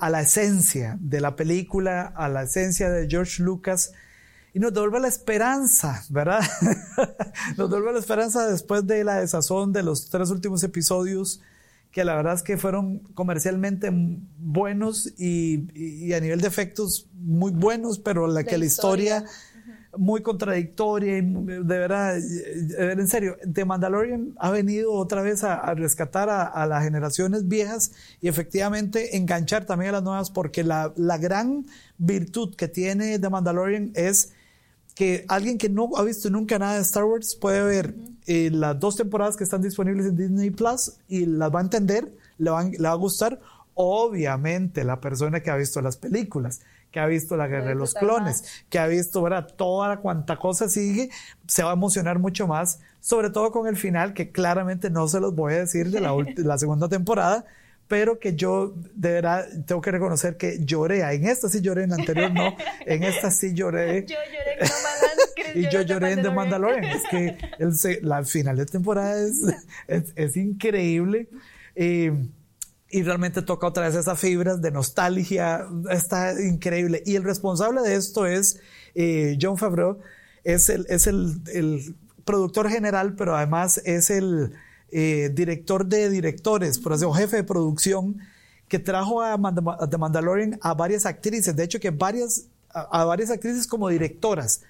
a 0.00 0.10
la 0.10 0.22
esencia 0.22 0.96
de 1.00 1.20
la 1.20 1.36
película, 1.36 2.12
a 2.16 2.28
la 2.28 2.44
esencia 2.44 2.90
de 2.90 3.08
George 3.08 3.42
Lucas 3.42 3.92
y 4.54 4.58
nos 4.58 4.72
devuelve 4.72 5.00
la 5.00 5.08
esperanza, 5.08 6.02
¿verdad? 6.08 6.40
nos 7.58 7.68
devuelve 7.70 7.92
la 7.92 7.98
esperanza 7.98 8.48
después 8.48 8.86
de 8.86 9.04
la 9.04 9.16
desazón 9.16 9.72
de 9.72 9.82
los 9.82 10.08
tres 10.08 10.30
últimos 10.30 10.62
episodios 10.62 11.42
que 11.96 12.04
la 12.04 12.14
verdad 12.14 12.34
es 12.34 12.42
que 12.42 12.58
fueron 12.58 12.98
comercialmente 13.14 13.90
buenos 13.90 15.14
y, 15.18 16.12
a 16.12 16.20
nivel 16.20 16.42
de 16.42 16.46
efectos 16.46 17.08
muy 17.14 17.52
buenos, 17.52 17.98
pero 18.00 18.26
la 18.26 18.44
que 18.44 18.58
la 18.58 18.66
historia, 18.66 19.24
muy 19.96 20.20
contradictoria 20.20 21.16
y 21.16 21.22
de 21.22 21.62
verdad, 21.62 22.18
en 22.18 23.08
serio, 23.08 23.38
The 23.50 23.64
Mandalorian 23.64 24.34
ha 24.38 24.50
venido 24.50 24.92
otra 24.92 25.22
vez 25.22 25.42
a, 25.42 25.72
rescatar 25.74 26.28
a, 26.28 26.66
las 26.66 26.84
generaciones 26.84 27.48
viejas 27.48 27.92
y 28.20 28.28
efectivamente 28.28 29.16
enganchar 29.16 29.64
también 29.64 29.88
a 29.88 29.92
las 29.92 30.02
nuevas 30.02 30.30
porque 30.30 30.64
la, 30.64 30.92
la 30.96 31.16
gran 31.16 31.64
virtud 31.96 32.56
que 32.56 32.68
tiene 32.68 33.18
The 33.18 33.30
Mandalorian 33.30 33.92
es 33.94 34.34
que 34.94 35.24
alguien 35.28 35.56
que 35.56 35.70
no 35.70 35.88
ha 35.96 36.04
visto 36.04 36.28
nunca 36.28 36.58
nada 36.58 36.74
de 36.74 36.82
Star 36.82 37.04
Wars 37.04 37.34
puede 37.36 37.62
ver 37.62 37.94
eh, 38.26 38.50
las 38.52 38.78
dos 38.78 38.96
temporadas 38.96 39.36
que 39.36 39.44
están 39.44 39.62
disponibles 39.62 40.06
en 40.06 40.16
Disney 40.16 40.50
Plus 40.50 40.92
y 41.08 41.26
las 41.26 41.54
va 41.54 41.60
a 41.60 41.62
entender, 41.62 42.12
le, 42.38 42.50
le 42.50 42.88
va 42.88 42.90
a 42.90 42.94
gustar. 42.94 43.40
Obviamente, 43.74 44.84
la 44.84 45.00
persona 45.00 45.40
que 45.40 45.50
ha 45.50 45.56
visto 45.56 45.80
las 45.82 45.96
películas, 45.96 46.60
que 46.90 47.00
ha 47.00 47.06
visto 47.06 47.36
la 47.36 47.46
guerra 47.46 47.68
de 47.68 47.74
los 47.74 47.94
clones, 47.94 48.64
que 48.70 48.78
ha 48.78 48.86
visto, 48.86 49.22
¿verdad? 49.22 49.46
Toda 49.54 49.98
cuanta 49.98 50.38
cosa 50.38 50.68
sigue, 50.68 51.10
se 51.46 51.62
va 51.62 51.70
a 51.70 51.74
emocionar 51.74 52.18
mucho 52.18 52.46
más, 52.46 52.80
sobre 53.00 53.28
todo 53.30 53.52
con 53.52 53.66
el 53.66 53.76
final, 53.76 54.14
que 54.14 54.30
claramente 54.32 54.88
no 54.88 55.06
se 55.08 55.20
los 55.20 55.34
voy 55.34 55.54
a 55.54 55.58
decir 55.58 55.90
de 55.90 56.00
la, 56.00 56.14
la 56.36 56.58
segunda 56.58 56.88
temporada, 56.88 57.44
pero 57.88 58.18
que 58.18 58.34
yo 58.34 58.74
de 58.94 59.12
verdad 59.12 59.46
tengo 59.66 59.80
que 59.80 59.90
reconocer 59.92 60.36
que 60.36 60.58
lloré. 60.60 61.02
En 61.14 61.26
esta 61.26 61.48
sí 61.48 61.60
lloré, 61.60 61.84
en 61.84 61.90
la 61.90 61.96
anterior 61.96 62.32
no. 62.32 62.56
En 62.84 63.04
esta 63.04 63.30
sí 63.30 63.54
lloré. 63.54 64.04
yo 64.06 64.16
lloré 64.16 65.52
en 65.52 65.60
Y 65.60 65.70
yo 65.70 65.82
lloré 65.82 66.12
en 66.12 66.22
The 66.22 66.30
Mandalorian. 66.30 66.84
Es 66.84 67.02
que 67.08 67.38
el, 67.58 68.08
la 68.08 68.24
final 68.24 68.56
de 68.56 68.66
temporada 68.66 69.16
es, 69.88 70.12
es, 70.16 70.36
increíble. 70.36 71.28
Eh, 71.76 72.12
y 72.88 73.02
realmente 73.02 73.42
toca 73.42 73.66
otra 73.68 73.86
vez 73.86 73.94
esas 73.94 74.18
fibras 74.18 74.60
de 74.60 74.72
nostalgia. 74.72 75.66
Está 75.90 76.32
increíble. 76.40 77.02
Y 77.06 77.14
el 77.14 77.22
responsable 77.22 77.82
de 77.82 77.94
esto 77.94 78.26
es 78.26 78.60
eh, 78.94 79.38
John 79.40 79.58
Favreau. 79.58 80.00
Es 80.42 80.68
el, 80.70 80.86
es 80.88 81.06
el, 81.06 81.40
el 81.52 81.96
productor 82.24 82.68
general, 82.68 83.14
pero 83.14 83.36
además 83.36 83.80
es 83.84 84.10
el 84.10 84.52
eh, 84.92 85.30
director 85.32 85.84
de 85.84 86.08
directores, 86.10 86.78
por 86.78 86.92
o 86.92 87.12
jefe 87.12 87.36
de 87.36 87.44
producción, 87.44 88.18
que 88.68 88.78
trajo 88.78 89.22
a, 89.22 89.36
The 89.88 89.98
Mandalorian 89.98 90.58
a 90.62 90.74
varias 90.74 91.06
actrices, 91.06 91.54
de 91.54 91.64
hecho 91.64 91.80
que 91.80 91.90
varias, 91.90 92.44
a, 92.70 93.04
varias 93.04 93.30
actrices 93.30 93.66
como 93.66 93.88
directoras. 93.88 94.62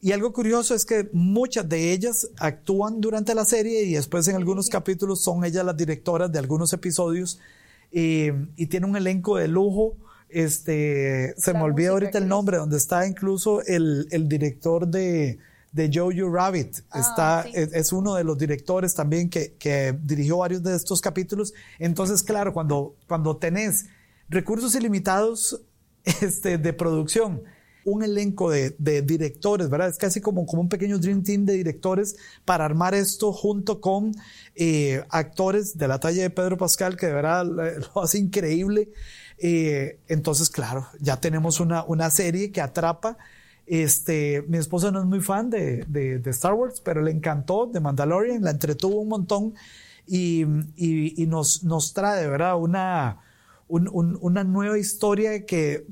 Y 0.00 0.12
algo 0.12 0.32
curioso 0.32 0.74
es 0.74 0.84
que 0.84 1.08
muchas 1.12 1.68
de 1.68 1.92
ellas 1.92 2.28
actúan 2.38 3.00
durante 3.00 3.34
la 3.34 3.44
serie 3.44 3.84
y 3.84 3.94
después 3.94 4.28
en 4.28 4.36
algunos 4.36 4.68
capítulos 4.68 5.22
son 5.22 5.44
ellas 5.44 5.64
las 5.64 5.76
directoras 5.76 6.30
de 6.30 6.38
algunos 6.38 6.72
episodios 6.72 7.40
eh, 7.90 8.34
y 8.56 8.66
tiene 8.66 8.86
un 8.86 8.96
elenco 8.96 9.36
de 9.36 9.48
lujo. 9.48 9.96
Este, 10.28 11.34
se 11.38 11.54
me 11.54 11.62
olvida 11.62 11.90
ahorita 11.90 12.18
el 12.18 12.28
nombre, 12.28 12.58
donde 12.58 12.76
está 12.76 13.06
incluso 13.06 13.62
el, 13.62 14.08
el 14.10 14.28
director 14.28 14.86
de, 14.88 15.38
de 15.74 15.90
Jojo 15.92 16.30
Rabbit. 16.30 16.78
Ah, 16.90 17.00
Está, 17.00 17.44
es, 17.52 17.92
uno 17.92 18.14
de 18.14 18.22
los 18.22 18.38
directores 18.38 18.94
también 18.94 19.28
que, 19.28 19.54
que, 19.58 19.94
dirigió 20.02 20.38
varios 20.38 20.62
de 20.62 20.74
estos 20.74 21.00
capítulos. 21.00 21.52
Entonces, 21.80 22.22
claro, 22.22 22.52
cuando, 22.52 22.94
cuando 23.08 23.36
tenés 23.36 23.86
recursos 24.28 24.74
ilimitados 24.76 25.60
este, 26.04 26.58
de 26.58 26.72
producción, 26.72 27.42
un 27.84 28.04
elenco 28.04 28.50
de, 28.50 28.76
de, 28.78 29.02
directores, 29.02 29.68
¿verdad? 29.68 29.88
Es 29.88 29.98
casi 29.98 30.20
como, 30.20 30.46
como 30.46 30.62
un 30.62 30.68
pequeño 30.68 30.98
Dream 30.98 31.24
Team 31.24 31.44
de 31.44 31.54
directores 31.54 32.16
para 32.44 32.64
armar 32.64 32.94
esto 32.94 33.32
junto 33.32 33.80
con 33.80 34.12
eh, 34.54 35.04
actores 35.10 35.76
de 35.76 35.88
la 35.88 35.98
talla 35.98 36.22
de 36.22 36.30
Pedro 36.30 36.56
Pascal, 36.56 36.96
que 36.96 37.06
de 37.06 37.12
verdad 37.14 37.44
lo 37.94 38.02
hace 38.02 38.18
increíble. 38.18 38.90
Eh, 39.38 39.98
entonces, 40.06 40.50
claro, 40.50 40.86
ya 41.00 41.20
tenemos 41.20 41.58
una, 41.58 41.82
una 41.82 42.10
serie 42.10 42.52
que 42.52 42.60
atrapa 42.60 43.18
este, 43.66 44.44
mi 44.48 44.58
esposa 44.58 44.90
no 44.90 45.00
es 45.00 45.06
muy 45.06 45.20
fan 45.20 45.50
de, 45.50 45.84
de, 45.88 46.30
Star 46.30 46.54
Wars, 46.54 46.80
pero 46.80 47.02
le 47.02 47.10
encantó 47.10 47.66
de 47.66 47.80
Mandalorian, 47.80 48.42
la 48.42 48.50
entretuvo 48.50 49.00
un 49.00 49.08
montón 49.08 49.54
y, 50.06 50.44
y, 50.76 51.26
nos, 51.26 51.64
nos 51.64 51.94
trae, 51.94 52.28
¿verdad? 52.28 52.56
Una, 52.56 53.20
una 53.68 54.44
nueva 54.44 54.78
historia 54.78 55.46
que 55.46 55.86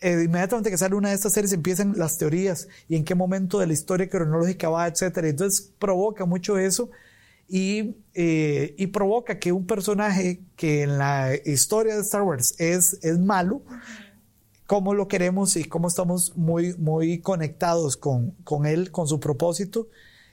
eh, 0.00 0.22
inmediatamente 0.24 0.70
que 0.70 0.78
sale 0.78 0.94
una 0.94 1.08
de 1.08 1.14
estas 1.14 1.32
series 1.32 1.52
empiezan 1.52 1.94
las 1.96 2.18
teorías 2.18 2.68
y 2.88 2.96
en 2.96 3.04
qué 3.04 3.14
momento 3.14 3.58
de 3.58 3.66
la 3.66 3.72
historia 3.72 4.08
cronológica 4.08 4.68
va, 4.68 4.86
etcétera. 4.86 5.28
Entonces 5.28 5.72
provoca 5.78 6.26
mucho 6.26 6.58
eso 6.58 6.90
y, 7.48 7.96
eh, 8.14 8.74
y 8.76 8.88
provoca 8.88 9.38
que 9.38 9.52
un 9.52 9.66
personaje 9.66 10.40
que 10.56 10.82
en 10.82 10.98
la 10.98 11.30
historia 11.44 11.94
de 11.94 12.02
Star 12.02 12.22
Wars 12.22 12.54
es, 12.58 12.98
es 13.02 13.18
malo, 13.18 13.62
cómo 14.66 14.94
lo 14.94 15.08
queremos 15.08 15.56
y 15.56 15.64
cómo 15.64 15.88
estamos 15.88 16.36
muy, 16.36 16.74
muy 16.76 17.20
conectados 17.20 17.96
con, 17.96 18.32
con 18.44 18.66
él, 18.66 18.90
con 18.90 19.08
su 19.08 19.20
propósito. 19.20 19.88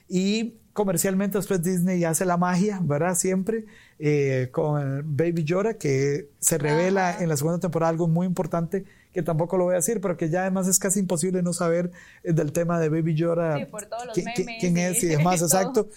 Y 0.08 0.56
comercialmente 0.74 1.38
después 1.38 1.62
Disney 1.62 2.04
hace 2.04 2.26
la 2.26 2.38
magia, 2.38 2.80
¿verdad? 2.84 3.16
Siempre 3.16 3.66
eh, 4.00 4.50
con 4.52 5.16
Baby 5.16 5.44
Yoda, 5.44 5.76
que 5.76 6.30
se 6.40 6.58
revela 6.58 7.22
en 7.22 7.30
la 7.30 7.38
segunda 7.38 7.60
temporada 7.60 7.92
algo 7.92 8.08
muy 8.08 8.26
importante 8.26 8.86
que 9.14 9.22
tampoco 9.22 9.58
lo 9.58 9.66
voy 9.66 9.74
a 9.74 9.78
decir, 9.78 10.02
pero 10.02 10.18
que 10.18 10.30
ya 10.30 10.42
además 10.42 10.68
es 10.68 10.80
casi 10.80 11.00
imposible 11.00 11.44
no 11.44 11.54
saber 11.54 11.92
eh, 12.24 12.34
del 12.34 12.52
tema 12.52 12.80
de 12.80 12.90
Baby 12.90 13.14
Yoda, 13.14 13.68
quién, 14.14 14.78
es 14.78 15.04
y 15.04 15.06
demás, 15.08 15.42
exacto, 15.44 15.88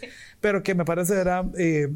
pero 0.40 0.62
que 0.62 0.75
me 0.75 0.85
parece 0.85 1.18
era 1.18 1.49
eh, 1.57 1.88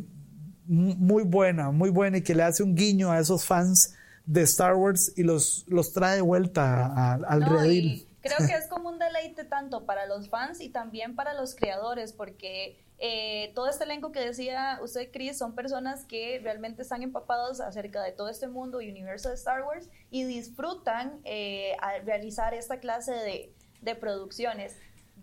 muy 0.66 1.24
buena, 1.24 1.70
muy 1.70 1.90
buena 1.90 2.18
y 2.18 2.22
que 2.22 2.34
le 2.34 2.42
hace 2.42 2.62
un 2.62 2.74
guiño 2.74 3.10
a 3.12 3.18
esos 3.18 3.44
fans 3.44 3.94
de 4.30 4.42
Star 4.42 4.76
Wars 4.76 5.12
y 5.16 5.24
los, 5.24 5.64
los 5.66 5.92
trae 5.92 6.16
de 6.16 6.20
vuelta 6.20 7.14
al 7.14 7.42
redil. 7.42 8.06
Creo 8.22 8.38
que 8.46 8.54
es 8.58 8.68
como 8.68 8.88
un 8.88 8.98
deleite 9.00 9.44
tanto 9.44 9.86
para 9.86 10.06
los 10.06 10.28
fans 10.28 10.60
y 10.60 10.68
también 10.68 11.16
para 11.16 11.34
los 11.34 11.56
creadores, 11.56 12.12
porque 12.12 12.80
eh, 12.98 13.50
todo 13.56 13.68
este 13.68 13.82
elenco 13.82 14.12
que 14.12 14.20
decía 14.20 14.78
usted, 14.84 15.10
Chris, 15.12 15.36
son 15.36 15.56
personas 15.56 16.04
que 16.04 16.38
realmente 16.44 16.82
están 16.82 17.02
empapados 17.02 17.60
acerca 17.60 18.04
de 18.04 18.12
todo 18.12 18.28
este 18.28 18.46
mundo 18.46 18.80
y 18.80 18.88
universo 18.88 19.30
de 19.30 19.34
Star 19.34 19.64
Wars 19.64 19.88
y 20.12 20.22
disfrutan 20.22 21.20
eh, 21.24 21.74
al 21.80 22.06
realizar 22.06 22.54
esta 22.54 22.78
clase 22.78 23.12
de, 23.12 23.52
de 23.82 23.94
producciones. 23.96 24.76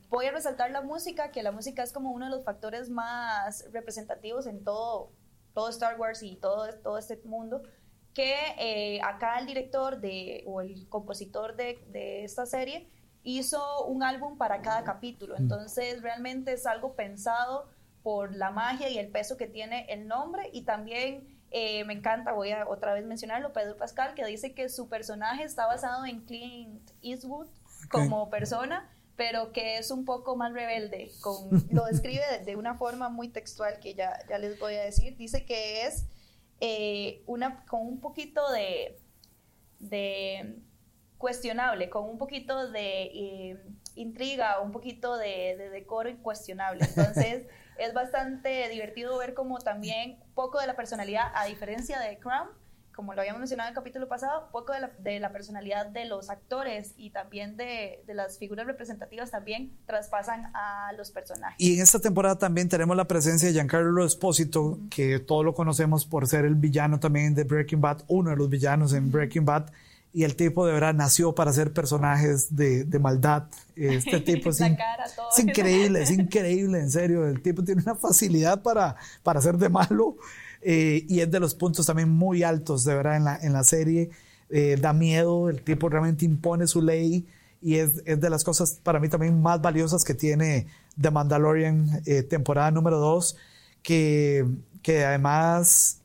Voy 0.09 0.25
a 0.25 0.31
resaltar 0.31 0.71
la 0.71 0.81
música, 0.81 1.31
que 1.31 1.43
la 1.43 1.53
música 1.53 1.81
es 1.81 1.93
como 1.93 2.11
uno 2.11 2.25
de 2.25 2.31
los 2.31 2.43
factores 2.43 2.89
más 2.89 3.63
representativos 3.71 4.47
en 4.47 4.65
todo, 4.65 5.13
todo 5.53 5.69
Star 5.69 5.97
Wars 5.97 6.23
y 6.23 6.35
todo, 6.35 6.67
todo 6.83 6.97
este 6.97 7.21
mundo 7.23 7.63
que 8.17 8.35
eh, 8.57 8.99
acá 9.03 9.37
el 9.37 9.45
director 9.45 10.01
de, 10.01 10.43
o 10.47 10.61
el 10.61 10.89
compositor 10.89 11.55
de, 11.55 11.77
de, 11.91 12.23
esta 12.23 12.47
serie 12.47 12.89
hizo 13.21 13.85
un 13.85 14.01
álbum 14.01 14.39
para 14.39 14.63
cada 14.63 14.83
capítulo. 14.83 15.35
Mm. 15.35 15.43
Entonces 15.43 16.01
realmente 16.01 16.53
es 16.53 16.65
algo 16.65 16.95
pensado 16.95 17.69
por 18.01 18.35
la 18.35 18.49
magia 18.49 18.89
y 18.89 18.97
el 18.97 19.09
peso 19.09 19.37
que 19.37 19.45
tiene 19.45 19.85
el 19.89 20.07
nombre 20.07 20.49
y 20.51 20.63
también 20.63 21.27
eh, 21.51 21.83
me 21.83 21.93
encanta, 21.93 22.31
voy 22.31 22.49
a 22.49 22.67
otra 22.67 22.95
vez 22.95 23.05
mencionarlo, 23.05 23.53
Pedro 23.53 23.77
Pascal, 23.77 24.15
que 24.15 24.25
dice 24.25 24.55
que 24.55 24.67
su 24.69 24.89
personaje 24.89 25.43
está 25.43 25.67
basado 25.67 26.03
en 26.03 26.21
Clint 26.21 26.89
Eastwood 27.03 27.45
como 27.91 28.31
persona, 28.31 28.89
pero 29.15 29.51
que 29.53 29.77
es 29.77 29.91
un 29.91 30.05
poco 30.05 30.35
más 30.35 30.53
rebelde. 30.53 31.11
Con, 31.21 31.67
lo 31.69 31.85
describe 31.91 32.23
de, 32.31 32.45
de, 32.45 32.55
una 32.55 32.73
forma 32.73 33.09
muy 33.09 33.29
textual 33.29 33.79
que 33.79 33.93
ya, 33.93 34.17
ya 34.27 34.39
les 34.39 34.57
voy 34.57 34.73
a 34.73 34.81
decir. 34.81 35.15
Dice 35.17 35.45
que 35.45 35.85
es 35.85 36.07
eh, 36.59 37.23
una, 37.25 37.65
con 37.65 37.81
un 37.81 37.99
poquito 37.99 38.51
de, 38.51 38.99
de, 39.79 40.59
cuestionable, 41.17 41.89
con 41.89 42.05
un 42.05 42.17
poquito 42.17 42.69
de 42.71 43.03
eh, 43.03 43.63
intriga, 43.95 44.59
un 44.59 44.71
poquito 44.71 45.17
de, 45.17 45.55
de 45.57 45.69
decoro 45.69 46.09
incuestionable. 46.09 46.85
Entonces 46.85 47.47
es 47.77 47.93
bastante 47.93 48.69
divertido 48.69 49.17
ver 49.17 49.33
como 49.33 49.59
también 49.59 50.19
poco 50.35 50.59
de 50.59 50.67
la 50.67 50.75
personalidad, 50.75 51.31
a 51.35 51.45
diferencia 51.45 51.99
de 51.99 52.17
Crown, 52.19 52.49
como 52.97 53.13
lo 53.13 53.21
habíamos 53.21 53.39
mencionado 53.39 53.69
en 53.69 53.73
el 53.73 53.75
capítulo 53.75 54.07
pasado, 54.07 54.49
poco 54.51 54.73
de 54.73 54.79
la, 54.79 54.91
de 54.97 55.19
la 55.19 55.31
personalidad 55.31 55.85
de 55.85 56.05
los 56.05 56.31
actores 56.31 56.93
y 56.97 57.11
también 57.11 57.55
de, 57.55 58.03
de, 58.07 58.13
las 58.15 58.39
figuras 58.39 58.65
representativas 58.65 59.29
también 59.29 59.71
traspasan 59.85 60.49
a 60.55 60.91
los 60.97 61.11
personajes. 61.11 61.55
Y 61.59 61.75
en 61.75 61.83
esta 61.83 61.99
temporada 61.99 62.39
también 62.39 62.69
tenemos 62.69 62.97
la 62.97 63.05
presencia 63.05 63.49
de 63.49 63.53
Giancarlo 63.53 64.03
Espósito, 64.03 64.79
que 64.89 65.19
todos 65.19 65.45
lo 65.45 65.53
conocemos 65.53 66.07
por 66.07 66.27
ser 66.27 66.45
el 66.45 66.55
villano 66.55 66.99
también 66.99 67.35
de 67.35 67.43
Breaking 67.43 67.81
Bad, 67.81 68.01
uno 68.07 68.31
de 68.31 68.35
los 68.35 68.49
villanos 68.49 68.93
en 68.93 69.11
Breaking 69.11 69.45
Bad. 69.45 69.69
Y 70.11 70.23
el 70.23 70.35
tipo 70.35 70.65
de 70.65 70.73
verdad 70.73 70.95
nació 70.95 71.35
para 71.35 71.53
ser 71.53 71.73
personajes 71.73 72.55
de, 72.55 72.83
de 72.83 72.97
maldad. 72.97 73.43
Este 73.75 74.19
tipo 74.21 74.49
es, 74.49 74.59
es 74.59 75.39
increíble, 75.39 76.01
es 76.01 76.09
increíble, 76.09 76.79
en 76.79 76.89
serio. 76.89 77.27
El 77.27 77.43
tipo 77.43 77.63
tiene 77.63 77.83
una 77.83 77.93
facilidad 77.93 78.63
para, 78.63 78.95
para 79.21 79.39
ser 79.39 79.57
de 79.57 79.69
malo. 79.69 80.17
Eh, 80.69 81.05
y 81.07 81.21
es 81.21 81.31
de 81.31 81.39
los 81.39 81.55
puntos 81.55 81.85
también 81.85 82.09
muy 82.09 82.43
altos, 82.43 82.83
de 82.83 82.93
verdad, 82.93 83.15
en 83.15 83.23
la, 83.23 83.37
en 83.37 83.53
la 83.53 83.63
serie. 83.63 84.09
Eh, 84.49 84.75
da 84.77 84.91
miedo, 84.91 85.49
el 85.49 85.61
tipo 85.61 85.87
realmente 85.87 86.25
impone 86.25 86.67
su 86.67 86.81
ley 86.81 87.25
y 87.61 87.75
es, 87.75 88.01
es, 88.05 88.19
de 88.19 88.29
las 88.29 88.43
cosas 88.43 88.77
para 88.83 88.99
mí 88.99 89.07
también 89.07 89.41
más 89.41 89.61
valiosas 89.61 90.03
que 90.03 90.13
tiene 90.13 90.67
The 90.99 91.09
Mandalorian 91.09 92.01
eh, 92.05 92.21
temporada 92.23 92.69
número 92.71 92.97
2, 92.97 93.37
que, 93.81 94.45
que 94.81 95.05
además, 95.05 96.01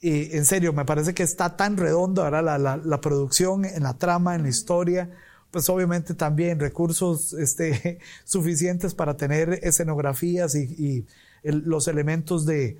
en 0.00 0.46
serio, 0.46 0.72
me 0.72 0.86
parece 0.86 1.12
que 1.12 1.22
está 1.22 1.58
tan 1.58 1.76
redondo 1.76 2.24
ahora 2.24 2.40
la, 2.40 2.56
la, 2.56 2.78
la, 2.78 3.00
producción, 3.02 3.66
en 3.66 3.82
la 3.82 3.98
trama, 3.98 4.34
en 4.36 4.44
la 4.44 4.48
historia, 4.48 5.10
pues 5.50 5.68
obviamente 5.68 6.14
también 6.14 6.58
recursos 6.58 7.34
este, 7.34 7.98
suficientes 8.24 8.94
para 8.94 9.18
tener 9.18 9.60
escenografías 9.62 10.54
y, 10.54 10.62
y 10.62 11.06
los 11.42 11.88
elementos 11.88 12.46
de... 12.46 12.78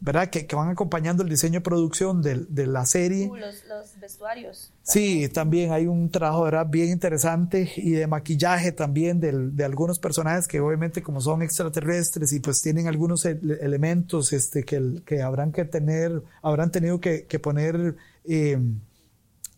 ¿verdad? 0.00 0.30
Que, 0.30 0.46
que, 0.46 0.54
van 0.54 0.68
acompañando 0.68 1.22
el 1.22 1.28
diseño 1.28 1.54
de 1.54 1.60
producción 1.60 2.22
de, 2.22 2.46
de 2.48 2.66
la 2.66 2.86
serie. 2.86 3.28
Uh, 3.28 3.36
los, 3.36 3.64
los, 3.66 3.98
vestuarios. 4.00 4.72
Sí, 4.82 5.28
también 5.28 5.72
hay 5.72 5.86
un 5.86 6.10
trabajo 6.10 6.44
¿verdad? 6.44 6.66
bien 6.66 6.90
interesante 6.90 7.70
y 7.76 7.90
de 7.90 8.06
maquillaje 8.06 8.72
también 8.72 9.20
de, 9.20 9.32
de 9.32 9.64
algunos 9.64 9.98
personajes 9.98 10.46
que 10.46 10.60
obviamente 10.60 11.02
como 11.02 11.20
son 11.20 11.42
extraterrestres 11.42 12.32
y 12.32 12.40
pues 12.40 12.62
tienen 12.62 12.86
algunos 12.86 13.24
elementos 13.24 14.32
este, 14.32 14.64
que, 14.64 15.02
que 15.04 15.22
habrán 15.22 15.52
que 15.52 15.64
tener, 15.64 16.22
habrán 16.42 16.70
tenido 16.70 17.00
que, 17.00 17.26
que 17.26 17.38
poner 17.38 17.96
eh, 18.24 18.58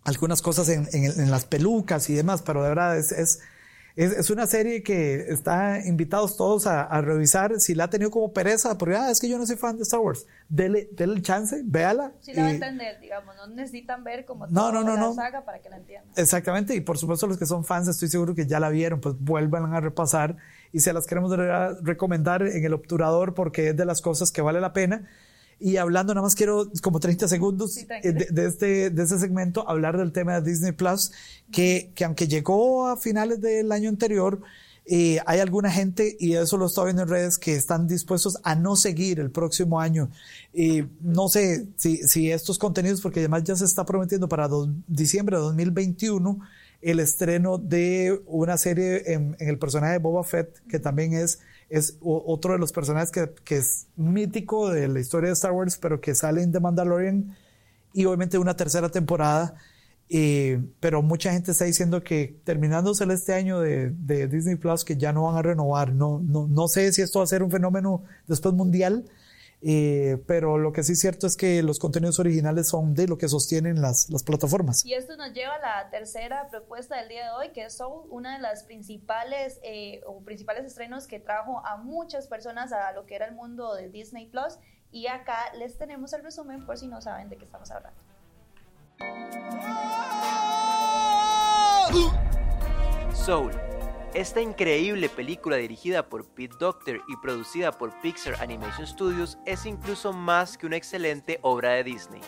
algunas 0.04 0.42
cosas 0.42 0.68
en, 0.68 0.88
en, 0.92 1.30
las 1.30 1.44
pelucas 1.44 2.08
y 2.10 2.14
demás, 2.14 2.42
pero 2.42 2.62
de 2.62 2.70
verdad 2.70 2.98
es, 2.98 3.12
es, 3.12 3.40
es, 4.04 4.30
una 4.30 4.46
serie 4.46 4.82
que 4.82 5.26
está 5.28 5.86
invitados 5.86 6.36
todos 6.36 6.66
a, 6.66 7.00
revisar. 7.02 7.60
Si 7.60 7.74
la 7.74 7.84
ha 7.84 7.90
tenido 7.90 8.10
como 8.10 8.32
pereza, 8.32 8.78
porque 8.78 8.96
ah, 8.96 9.10
es 9.10 9.20
que 9.20 9.28
yo 9.28 9.36
no 9.36 9.46
soy 9.46 9.56
fan 9.56 9.76
de 9.76 9.82
Star 9.82 10.00
Wars, 10.00 10.26
dele, 10.48 10.88
dele 10.92 11.14
el 11.14 11.22
chance, 11.22 11.60
véala. 11.64 12.12
Si 12.20 12.32
la 12.32 12.42
va 12.42 12.48
a 12.48 12.52
entender, 12.52 12.98
digamos, 13.00 13.36
no 13.36 13.46
necesitan 13.48 14.02
ver 14.02 14.24
como 14.24 14.46
no, 14.46 14.70
toda 14.70 14.96
la 14.96 15.12
saga 15.12 15.44
para 15.44 15.58
que 15.60 15.68
la 15.68 15.76
entiendan. 15.76 16.10
Exactamente, 16.16 16.74
y 16.74 16.80
por 16.80 16.96
supuesto 16.96 17.26
los 17.26 17.36
que 17.36 17.44
son 17.44 17.64
fans, 17.64 17.88
estoy 17.88 18.08
seguro 18.08 18.34
que 18.34 18.46
ya 18.46 18.58
la 18.58 18.70
vieron, 18.70 19.00
pues 19.00 19.16
vuelvan 19.18 19.74
a 19.74 19.80
repasar 19.80 20.36
y 20.72 20.80
se 20.80 20.92
las 20.92 21.06
queremos 21.06 21.36
recomendar 21.82 22.42
en 22.42 22.64
el 22.64 22.72
obturador 22.72 23.34
porque 23.34 23.68
es 23.68 23.76
de 23.76 23.84
las 23.84 24.00
cosas 24.00 24.32
que 24.32 24.40
vale 24.40 24.60
la 24.60 24.72
pena. 24.72 25.08
Y 25.60 25.76
hablando, 25.76 26.14
nada 26.14 26.24
más 26.24 26.34
quiero 26.34 26.70
como 26.82 27.00
30 27.00 27.28
segundos 27.28 27.76
eh, 27.76 27.86
de, 28.30 28.46
este, 28.46 28.88
de 28.88 29.02
este 29.02 29.18
segmento, 29.18 29.68
hablar 29.68 29.98
del 29.98 30.10
tema 30.10 30.40
de 30.40 30.50
Disney 30.50 30.72
Plus, 30.72 31.12
que, 31.52 31.92
que 31.94 32.06
aunque 32.06 32.26
llegó 32.26 32.88
a 32.88 32.96
finales 32.96 33.42
del 33.42 33.70
año 33.70 33.90
anterior, 33.90 34.40
eh, 34.86 35.20
hay 35.26 35.38
alguna 35.38 35.70
gente, 35.70 36.16
y 36.18 36.32
eso 36.32 36.56
lo 36.56 36.66
estoy 36.66 36.86
viendo 36.86 37.02
en 37.02 37.08
redes, 37.08 37.38
que 37.38 37.54
están 37.54 37.86
dispuestos 37.86 38.38
a 38.42 38.54
no 38.54 38.74
seguir 38.74 39.20
el 39.20 39.30
próximo 39.30 39.80
año. 39.80 40.10
Y 40.54 40.84
no 41.00 41.28
sé 41.28 41.66
si, 41.76 41.98
si 41.98 42.30
estos 42.30 42.58
contenidos, 42.58 43.00
porque 43.00 43.20
además 43.20 43.44
ya 43.44 43.54
se 43.54 43.66
está 43.66 43.84
prometiendo 43.84 44.28
para 44.28 44.48
diciembre 44.88 45.36
de 45.36 45.42
2021 45.42 46.40
el 46.82 46.98
estreno 46.98 47.58
de 47.58 48.20
una 48.26 48.56
serie 48.56 49.12
en, 49.12 49.36
en 49.38 49.48
el 49.48 49.58
personaje 49.58 49.92
de 49.92 49.98
Boba 49.98 50.24
Fett, 50.24 50.58
que 50.68 50.78
también 50.78 51.12
es 51.12 51.40
es 51.70 51.96
otro 52.02 52.52
de 52.52 52.58
los 52.58 52.72
personajes 52.72 53.10
que, 53.10 53.30
que, 53.44 53.58
es 53.58 53.86
mítico 53.96 54.70
de 54.70 54.88
la 54.88 55.00
historia 55.00 55.28
de 55.28 55.34
Star 55.34 55.52
Wars, 55.52 55.78
pero 55.80 56.00
que 56.00 56.14
sale 56.14 56.42
en 56.42 56.52
The 56.52 56.60
Mandalorian 56.60 57.36
y 57.94 58.04
obviamente 58.04 58.38
una 58.38 58.56
tercera 58.56 58.88
temporada. 58.88 59.54
Eh, 60.12 60.60
pero 60.80 61.02
mucha 61.02 61.32
gente 61.32 61.52
está 61.52 61.66
diciendo 61.66 62.02
que 62.02 62.40
terminándose 62.42 63.04
este 63.12 63.32
año 63.32 63.60
de, 63.60 63.90
de, 63.90 64.26
Disney 64.26 64.56
Plus, 64.56 64.84
que 64.84 64.96
ya 64.96 65.12
no 65.12 65.22
van 65.22 65.36
a 65.36 65.42
renovar. 65.42 65.94
No, 65.94 66.20
no, 66.20 66.48
no 66.48 66.66
sé 66.66 66.92
si 66.92 67.00
esto 67.02 67.20
va 67.20 67.24
a 67.24 67.28
ser 67.28 67.44
un 67.44 67.50
fenómeno 67.52 68.02
después 68.26 68.52
mundial, 68.54 69.04
eh, 69.62 70.22
pero 70.26 70.56
lo 70.56 70.72
que 70.72 70.82
sí 70.82 70.92
es 70.92 71.00
cierto 71.00 71.26
es 71.26 71.36
que 71.36 71.62
los 71.62 71.78
contenidos 71.78 72.18
originales 72.18 72.68
son 72.68 72.94
de 72.94 73.06
lo 73.06 73.18
que 73.18 73.28
sostienen 73.28 73.82
las, 73.82 74.08
las, 74.08 74.22
plataformas. 74.22 74.84
Y 74.86 74.94
esto 74.94 75.16
nos 75.16 75.32
lleva 75.34 75.54
a 75.54 75.58
la 75.58 75.90
tercera 75.90 76.48
propuesta 76.50 76.96
del 76.96 77.08
día 77.08 77.24
de 77.24 77.30
hoy, 77.32 77.50
que 77.50 77.64
es 77.64 77.76
Soul, 77.76 78.06
una 78.10 78.36
de 78.36 78.42
las 78.42 78.64
principales 78.64 79.60
eh, 79.62 80.00
o 80.06 80.20
principales 80.20 80.64
estrenos 80.64 81.06
que 81.06 81.20
trajo 81.20 81.64
a 81.66 81.76
muchas 81.76 82.26
personas 82.26 82.72
a 82.72 82.92
lo 82.92 83.04
que 83.04 83.16
era 83.16 83.26
el 83.26 83.34
mundo 83.34 83.74
de 83.74 83.88
Disney 83.90 84.26
Plus. 84.26 84.58
Y 84.92 85.06
acá 85.06 85.52
les 85.56 85.76
tenemos 85.76 86.12
el 86.14 86.22
resumen 86.22 86.64
por 86.64 86.78
si 86.78 86.88
no 86.88 87.00
saben 87.00 87.28
de 87.28 87.36
qué 87.36 87.44
estamos 87.44 87.70
hablando. 87.70 88.00
Soul 93.14 93.69
esta 94.14 94.40
increíble 94.40 95.08
película 95.08 95.56
dirigida 95.56 96.08
por 96.08 96.26
Pete 96.26 96.56
Docter 96.58 97.00
y 97.08 97.16
producida 97.16 97.72
por 97.72 97.98
Pixar 98.00 98.40
Animation 98.40 98.86
Studios 98.86 99.38
es 99.46 99.66
incluso 99.66 100.12
más 100.12 100.58
que 100.58 100.66
una 100.66 100.76
excelente 100.76 101.38
obra 101.42 101.70
de 101.70 101.84
Disney. 101.84 102.20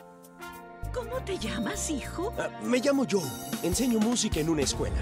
¿Cómo 0.95 1.23
te 1.25 1.39
llamas, 1.39 1.91
hijo? 1.91 2.33
Ah, 2.39 2.49
me 2.63 2.79
llamo 2.79 3.07
Joe. 3.11 3.23
Enseño 3.63 3.99
música 3.99 4.41
en 4.41 4.51
una 4.51 4.63
escuela. 4.63 4.97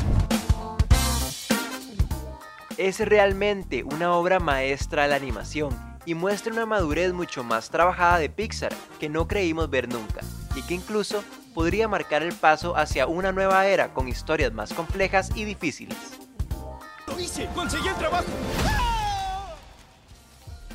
Es 2.79 3.01
realmente 3.01 3.85
una 3.85 4.15
obra 4.15 4.39
maestra 4.39 5.03
de 5.03 5.09
la 5.09 5.17
animación 5.17 5.77
y 6.07 6.15
muestra 6.15 6.53
una 6.53 6.65
madurez 6.65 7.13
mucho 7.13 7.45
más 7.45 7.69
trabajada 7.69 8.19
de 8.19 8.31
Pixar 8.31 8.73
que 8.99 9.11
no 9.11 9.29
creímos 9.29 9.69
ver 9.69 9.89
nunca 9.89 10.21
y 10.55 10.63
que 10.63 10.75
incluso 10.75 11.23
podría 11.53 11.89
marcar 11.89 12.23
el 12.23 12.33
paso 12.33 12.77
hacia 12.77 13.07
una 13.07 13.33
nueva 13.33 13.67
era 13.67 13.93
con 13.93 14.09
historias 14.09 14.53
más 14.55 14.73
complejas 14.73 15.31
y 15.35 15.45
difíciles. 15.45 16.20
¡Conseguí 17.55 17.89
el 17.89 17.95
trabajo! 17.97 18.27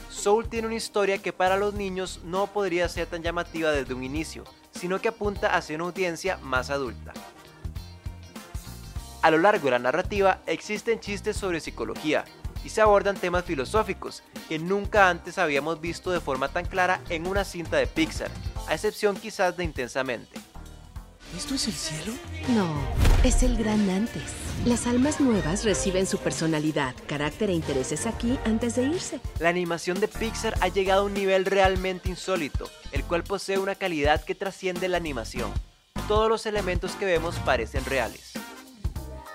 Soul 0.09 0.47
tiene 0.49 0.67
una 0.67 0.75
historia 0.75 1.17
que 1.19 1.33
para 1.33 1.55
los 1.55 1.73
niños 1.73 2.19
no 2.23 2.47
podría 2.47 2.89
ser 2.89 3.07
tan 3.07 3.21
llamativa 3.21 3.71
desde 3.71 3.93
un 3.93 4.03
inicio, 4.03 4.43
sino 4.71 4.99
que 4.99 5.09
apunta 5.09 5.55
hacia 5.55 5.75
una 5.75 5.85
audiencia 5.85 6.37
más 6.37 6.69
adulta. 6.69 7.13
A 9.21 9.31
lo 9.31 9.37
largo 9.37 9.65
de 9.65 9.71
la 9.71 9.79
narrativa 9.79 10.41
existen 10.45 10.99
chistes 10.99 11.37
sobre 11.37 11.59
psicología 11.59 12.25
y 12.63 12.69
se 12.69 12.81
abordan 12.81 13.17
temas 13.17 13.45
filosóficos 13.45 14.23
que 14.49 14.59
nunca 14.59 15.09
antes 15.09 15.37
habíamos 15.37 15.79
visto 15.81 16.11
de 16.11 16.19
forma 16.19 16.49
tan 16.49 16.65
clara 16.65 17.01
en 17.09 17.27
una 17.27 17.43
cinta 17.43 17.77
de 17.77 17.87
Pixar, 17.87 18.31
a 18.67 18.73
excepción 18.73 19.15
quizás 19.15 19.57
de 19.57 19.63
Intensamente. 19.63 20.39
¿Esto 21.35 21.55
es 21.55 21.67
el 21.67 21.73
cielo? 21.73 22.13
No, 22.49 22.67
es 23.23 23.43
el 23.43 23.57
gran 23.57 23.89
antes. 23.89 24.44
Las 24.63 24.87
almas 24.87 25.19
nuevas 25.19 25.63
reciben 25.63 26.07
su 26.07 26.17
personalidad, 26.17 26.95
carácter 27.07 27.51
e 27.51 27.53
intereses 27.53 28.07
aquí 28.07 28.39
antes 28.45 28.75
de 28.75 28.83
irse. 28.83 29.19
La 29.39 29.49
animación 29.49 29.99
de 29.99 30.07
Pixar 30.07 30.55
ha 30.59 30.69
llegado 30.69 31.01
a 31.01 31.05
un 31.05 31.13
nivel 31.13 31.45
realmente 31.45 32.09
insólito, 32.09 32.67
el 32.91 33.03
cual 33.03 33.23
posee 33.23 33.59
una 33.59 33.75
calidad 33.75 34.23
que 34.23 34.33
trasciende 34.33 34.87
la 34.87 34.97
animación. 34.97 35.51
Todos 36.07 36.29
los 36.29 36.47
elementos 36.47 36.93
que 36.93 37.05
vemos 37.05 37.35
parecen 37.39 37.85
reales. 37.85 38.33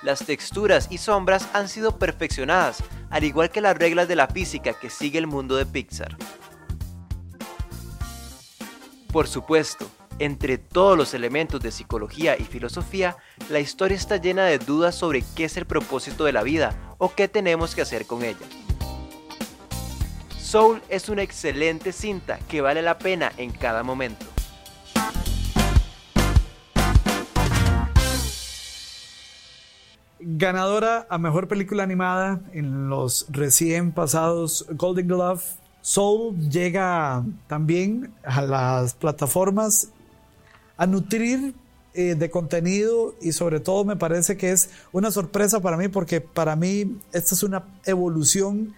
Las 0.02 0.24
texturas 0.24 0.88
y 0.90 0.98
sombras 0.98 1.46
han 1.52 1.68
sido 1.68 1.96
perfeccionadas, 1.96 2.82
al 3.10 3.22
igual 3.22 3.50
que 3.50 3.60
las 3.60 3.76
reglas 3.76 4.08
de 4.08 4.16
la 4.16 4.26
física 4.26 4.72
que 4.72 4.90
sigue 4.90 5.18
el 5.18 5.28
mundo 5.28 5.54
de 5.54 5.66
Pixar. 5.66 6.16
Por 9.12 9.28
supuesto, 9.28 9.88
entre 10.20 10.58
todos 10.58 10.96
los 10.98 11.14
elementos 11.14 11.60
de 11.62 11.72
psicología 11.72 12.36
y 12.38 12.44
filosofía, 12.44 13.16
la 13.48 13.58
historia 13.58 13.96
está 13.96 14.18
llena 14.18 14.44
de 14.44 14.58
dudas 14.58 14.94
sobre 14.94 15.24
qué 15.34 15.44
es 15.44 15.56
el 15.56 15.64
propósito 15.64 16.24
de 16.24 16.32
la 16.32 16.42
vida 16.42 16.94
o 16.98 17.14
qué 17.14 17.26
tenemos 17.26 17.74
que 17.74 17.80
hacer 17.80 18.06
con 18.06 18.22
ella. 18.22 18.36
Soul 20.38 20.82
es 20.90 21.08
una 21.08 21.22
excelente 21.22 21.92
cinta 21.92 22.38
que 22.48 22.60
vale 22.60 22.82
la 22.82 22.98
pena 22.98 23.32
en 23.38 23.50
cada 23.50 23.82
momento. 23.82 24.26
Ganadora 30.18 31.06
a 31.08 31.16
Mejor 31.16 31.48
Película 31.48 31.82
Animada 31.82 32.40
en 32.52 32.90
los 32.90 33.26
recién 33.30 33.92
pasados 33.92 34.66
Golden 34.72 35.08
Glove, 35.08 35.42
Soul 35.80 36.36
llega 36.50 37.24
también 37.46 38.12
a 38.22 38.42
las 38.42 38.92
plataformas 38.92 39.90
a 40.80 40.86
nutrir 40.86 41.54
eh, 41.92 42.14
de 42.14 42.30
contenido 42.30 43.14
y 43.20 43.32
sobre 43.32 43.60
todo 43.60 43.84
me 43.84 43.96
parece 43.96 44.38
que 44.38 44.50
es 44.50 44.70
una 44.92 45.10
sorpresa 45.10 45.60
para 45.60 45.76
mí 45.76 45.88
porque 45.88 46.22
para 46.22 46.56
mí 46.56 46.98
esta 47.12 47.34
es 47.34 47.42
una 47.42 47.66
evolución 47.84 48.72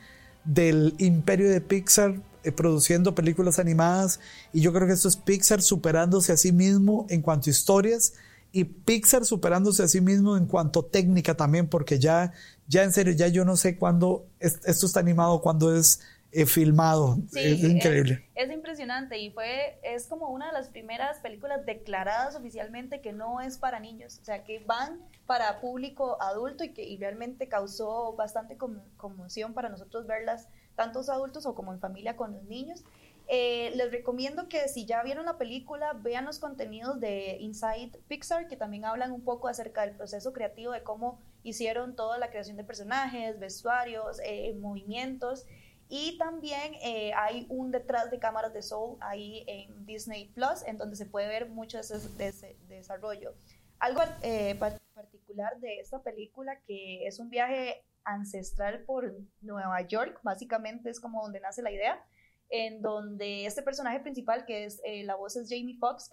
del 0.45 0.97
imperio 0.99 1.49
de 1.49 1.61
Pixar 1.61 2.21
eh, 2.43 2.51
produciendo 2.51 3.15
películas 3.15 3.61
animadas 3.61 4.19
y 4.53 4.63
yo 4.63 4.73
creo 4.73 4.89
que 4.89 4.95
esto 4.95 5.07
es 5.07 5.17
Pixar 5.17 5.63
superándose 5.63 6.33
a 6.33 6.37
sí 6.37 6.51
mismo 6.51 7.07
en 7.09 7.23
cuanto 7.23 7.49
a 7.49 7.53
historias 7.53 8.15
y 8.51 8.65
Pixar 8.65 9.25
superándose 9.25 9.85
a 9.85 9.89
sí 9.89 10.01
mismo 10.01 10.37
en 10.37 10.47
cuanto 10.47 10.81
a 10.81 10.89
técnica 10.91 11.37
también 11.37 11.69
porque 11.69 12.01
ya 12.01 12.33
ya 12.67 12.83
en 12.83 12.93
serio 12.93 13.13
ya 13.13 13.29
yo 13.29 13.45
no 13.45 13.57
sé 13.57 13.77
cuándo 13.77 14.27
esto 14.41 14.87
está 14.87 14.99
animado 14.99 15.41
cuándo 15.41 15.73
es 15.77 16.01
filmado. 16.47 17.19
es 17.35 17.63
increíble. 17.63 18.29
Es, 18.35 18.51
impresionante 18.51 19.19
y 19.19 19.31
fue, 19.31 19.79
es 19.83 20.07
como 20.07 20.29
una 20.29 20.47
de 20.47 20.53
las 20.53 20.69
primeras 20.69 21.19
películas 21.19 21.65
declaradas 21.67 22.35
oficialmente 22.35 23.01
que 23.01 23.13
no 23.13 23.41
es 23.41 23.59
para 23.59 23.81
niños, 23.81 24.19
o 24.21 24.25
sea, 24.25 24.45
que 24.45 24.61
van 24.61 25.01
para 25.27 25.61
público 25.61 26.21
adulto 26.21 26.65
y 26.65 26.71
que 26.71 26.97
realmente 26.99 27.49
causó 27.49 28.15
bastante 28.15 28.57
conmoción 28.97 29.53
para 29.53 29.69
nosotros 29.69 30.07
verlas, 30.07 30.49
tantos 30.75 31.09
adultos 31.09 31.47
o 31.47 31.55
como 31.55 31.73
en 31.73 31.81
familia 31.81 32.17
con 32.17 32.33
los 32.33 32.45
niños. 32.45 32.83
Eh, 33.29 33.73
les 33.77 33.91
recomiendo 33.91 34.49
que 34.49 34.69
si 34.69 34.85
ya 34.85 35.03
vieron 35.03 35.27
la 35.27 35.39
película, 35.39 35.93
vean 35.95 36.25
los 36.25 36.39
contenidos 36.39 37.01
de 37.01 37.37
Inside 37.41 37.93
Pixar, 38.09 38.49
que 38.49 38.57
también 38.57 38.85
hablan 38.85 39.13
un 39.13 39.23
poco 39.23 39.49
acerca 39.49 39.87
del 39.87 39.95
proceso 39.97 40.33
creativo, 40.33 40.73
de 40.73 40.83
cómo 40.83 41.21
hicieron 41.43 41.97
toda 41.97 42.19
la 42.19 42.31
creación 42.31 42.57
de 42.57 42.65
personajes, 42.65 43.39
vestuarios, 43.39 44.21
eh, 44.25 44.55
movimientos. 44.61 45.47
Y 45.95 46.17
también 46.17 46.73
eh, 46.83 47.13
hay 47.13 47.45
un 47.51 47.71
detrás 47.71 48.11
de 48.11 48.19
cámaras 48.19 48.55
de 48.55 48.63
Soul 48.63 48.97
ahí 49.03 49.45
en 49.47 49.85
Disney 49.85 50.29
Plus, 50.29 50.63
en 50.67 50.79
donde 50.79 50.97
se 50.97 51.05
puede 51.05 51.29
ver 51.29 51.51
mucho 51.51 51.77
de 51.77 52.29
ese, 52.29 52.57
desarrollo. 52.67 53.35
Algo 53.79 54.01
eh, 54.23 54.55
particular 54.55 55.55
de 55.61 55.81
esta 55.81 56.03
película, 56.03 56.59
que 56.67 57.07
es 57.07 57.19
un 57.19 57.29
viaje 57.29 57.85
ancestral 58.05 58.85
por 58.85 59.15
Nueva 59.43 59.83
York, 59.83 60.19
básicamente 60.23 60.89
es 60.89 60.99
como 60.99 61.21
donde 61.21 61.41
nace 61.41 61.61
la 61.61 61.71
idea, 61.71 62.03
en 62.49 62.81
donde 62.81 63.45
este 63.45 63.61
personaje 63.61 64.01
principal, 64.01 64.47
que 64.47 64.65
es 64.65 64.81
eh, 64.87 65.05
la 65.05 65.17
voz 65.17 65.37
es 65.37 65.51
Jamie 65.51 65.77
Foxx, 65.77 66.11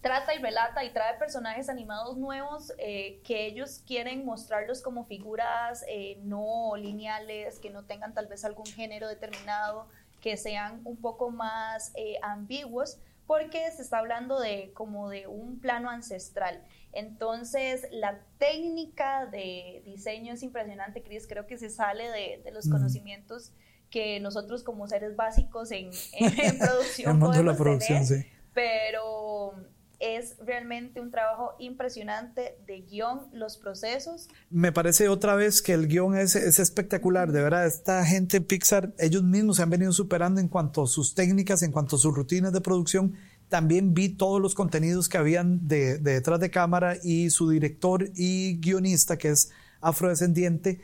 trata 0.00 0.34
y 0.34 0.38
relata 0.38 0.84
y 0.84 0.90
trae 0.90 1.18
personajes 1.18 1.68
animados 1.68 2.16
nuevos 2.16 2.72
eh, 2.78 3.20
que 3.24 3.46
ellos 3.46 3.82
quieren 3.86 4.24
mostrarlos 4.24 4.80
como 4.80 5.04
figuras 5.04 5.84
eh, 5.88 6.18
no 6.22 6.74
lineales, 6.76 7.58
que 7.58 7.70
no 7.70 7.84
tengan 7.84 8.14
tal 8.14 8.26
vez 8.26 8.44
algún 8.44 8.66
género 8.66 9.08
determinado, 9.08 9.88
que 10.20 10.36
sean 10.36 10.80
un 10.84 10.96
poco 10.96 11.30
más 11.30 11.92
eh, 11.96 12.16
ambiguos, 12.22 12.98
porque 13.26 13.70
se 13.70 13.82
está 13.82 13.98
hablando 13.98 14.40
de 14.40 14.72
como 14.74 15.08
de 15.08 15.26
un 15.26 15.60
plano 15.60 15.90
ancestral. 15.90 16.64
Entonces, 16.92 17.86
la 17.92 18.18
técnica 18.38 19.26
de 19.26 19.82
diseño 19.84 20.34
es 20.34 20.42
impresionante, 20.42 21.02
Cris, 21.02 21.28
creo 21.28 21.46
que 21.46 21.56
se 21.56 21.70
sale 21.70 22.10
de, 22.10 22.50
los 22.50 22.66
mm. 22.66 22.72
conocimientos 22.72 23.52
que 23.90 24.18
nosotros 24.18 24.64
como 24.64 24.88
seres 24.88 25.14
básicos 25.14 25.70
en, 25.70 25.90
en, 26.14 26.58
producción 26.58 27.12
El 27.12 27.18
mundo 27.18 27.36
de 27.36 27.44
la 27.44 27.56
producción, 27.56 28.04
sí. 28.04 28.24
Pero 28.52 29.54
es 30.00 30.36
realmente 30.44 31.00
un 31.00 31.10
trabajo 31.10 31.52
impresionante 31.58 32.56
de 32.66 32.80
guion, 32.80 33.28
los 33.32 33.58
procesos. 33.58 34.28
Me 34.48 34.72
parece 34.72 35.08
otra 35.08 35.34
vez 35.34 35.62
que 35.62 35.74
el 35.74 35.86
guion 35.86 36.16
es, 36.16 36.34
es 36.34 36.58
espectacular, 36.58 37.30
de 37.32 37.42
verdad, 37.42 37.66
esta 37.66 38.04
gente 38.04 38.40
Pixar, 38.40 38.94
ellos 38.98 39.22
mismos 39.22 39.58
se 39.58 39.62
han 39.62 39.70
venido 39.70 39.92
superando 39.92 40.40
en 40.40 40.48
cuanto 40.48 40.82
a 40.82 40.86
sus 40.86 41.14
técnicas, 41.14 41.62
en 41.62 41.70
cuanto 41.70 41.96
a 41.96 41.98
sus 41.98 42.14
rutinas 42.14 42.52
de 42.52 42.60
producción. 42.60 43.14
También 43.48 43.94
vi 43.94 44.08
todos 44.08 44.40
los 44.40 44.54
contenidos 44.54 45.08
que 45.08 45.18
habían 45.18 45.68
de, 45.68 45.98
de 45.98 46.14
detrás 46.14 46.40
de 46.40 46.50
cámara 46.50 46.96
y 47.02 47.30
su 47.30 47.50
director 47.50 48.08
y 48.14 48.58
guionista, 48.58 49.18
que 49.18 49.28
es 49.28 49.50
afrodescendiente, 49.80 50.80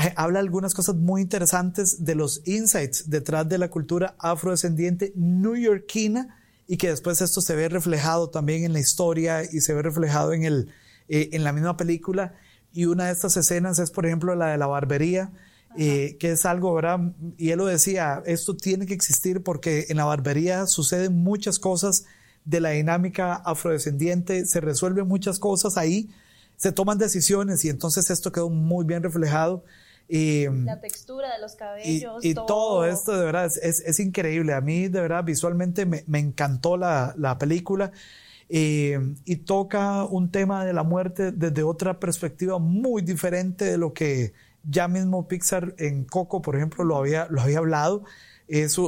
eh, 0.00 0.12
habla 0.16 0.40
algunas 0.40 0.74
cosas 0.74 0.96
muy 0.96 1.20
interesantes 1.20 2.04
de 2.04 2.14
los 2.14 2.42
insights 2.46 3.10
detrás 3.10 3.48
de 3.48 3.58
la 3.58 3.68
cultura 3.68 4.14
afrodescendiente 4.18 5.12
newyorkina 5.16 6.41
y 6.66 6.76
que 6.76 6.88
después 6.88 7.20
esto 7.20 7.40
se 7.40 7.56
ve 7.56 7.68
reflejado 7.68 8.30
también 8.30 8.64
en 8.64 8.72
la 8.72 8.80
historia 8.80 9.42
y 9.44 9.60
se 9.60 9.74
ve 9.74 9.82
reflejado 9.82 10.32
en, 10.32 10.44
el, 10.44 10.72
eh, 11.08 11.30
en 11.32 11.44
la 11.44 11.52
misma 11.52 11.76
película. 11.76 12.34
Y 12.72 12.86
una 12.86 13.06
de 13.06 13.12
estas 13.12 13.36
escenas 13.36 13.78
es, 13.78 13.90
por 13.90 14.06
ejemplo, 14.06 14.34
la 14.34 14.46
de 14.48 14.58
la 14.58 14.66
barbería, 14.66 15.32
eh, 15.76 16.16
que 16.18 16.32
es 16.32 16.46
algo, 16.46 16.74
¿verdad? 16.74 17.00
Y 17.36 17.50
él 17.50 17.58
lo 17.58 17.66
decía, 17.66 18.22
esto 18.26 18.56
tiene 18.56 18.86
que 18.86 18.94
existir 18.94 19.42
porque 19.42 19.86
en 19.88 19.96
la 19.96 20.04
barbería 20.04 20.66
suceden 20.66 21.22
muchas 21.22 21.58
cosas 21.58 22.04
de 22.44 22.60
la 22.60 22.70
dinámica 22.70 23.34
afrodescendiente, 23.34 24.46
se 24.46 24.60
resuelven 24.60 25.06
muchas 25.06 25.38
cosas 25.38 25.76
ahí, 25.76 26.10
se 26.56 26.72
toman 26.72 26.98
decisiones 26.98 27.64
y 27.64 27.68
entonces 27.68 28.10
esto 28.10 28.32
quedó 28.32 28.50
muy 28.50 28.84
bien 28.84 29.02
reflejado. 29.02 29.64
Y, 30.14 30.46
la 30.46 30.78
textura 30.78 31.32
de 31.32 31.40
los 31.40 31.54
cabellos. 31.54 32.22
Y, 32.22 32.34
todo. 32.34 32.84
esto 32.84 33.16
de 33.16 33.24
verdad 33.24 33.46
es, 33.46 33.80
es, 33.80 33.98
increíble. 33.98 34.52
A 34.52 34.60
mí 34.60 34.88
de 34.88 35.00
verdad 35.00 35.24
visualmente 35.24 35.86
me, 35.86 36.04
me 36.06 36.18
encantó 36.18 36.76
la, 36.76 37.14
la 37.16 37.38
película 37.38 37.92
y 38.46 39.36
toca 39.46 40.04
un 40.04 40.30
tema 40.30 40.66
de 40.66 40.74
la 40.74 40.82
muerte 40.82 41.32
desde 41.32 41.62
otra 41.62 41.98
perspectiva 41.98 42.58
muy 42.58 43.00
diferente 43.00 43.64
de 43.64 43.78
lo 43.78 43.94
que 43.94 44.34
ya 44.64 44.86
mismo 44.86 45.26
Pixar 45.28 45.74
en 45.78 46.04
Coco, 46.04 46.42
por 46.42 46.56
ejemplo, 46.56 46.84
lo 46.84 46.98
había, 46.98 47.26
lo 47.30 47.40
había 47.40 47.58
hablado. 47.58 48.04
Es, 48.48 48.72
es 48.72 48.78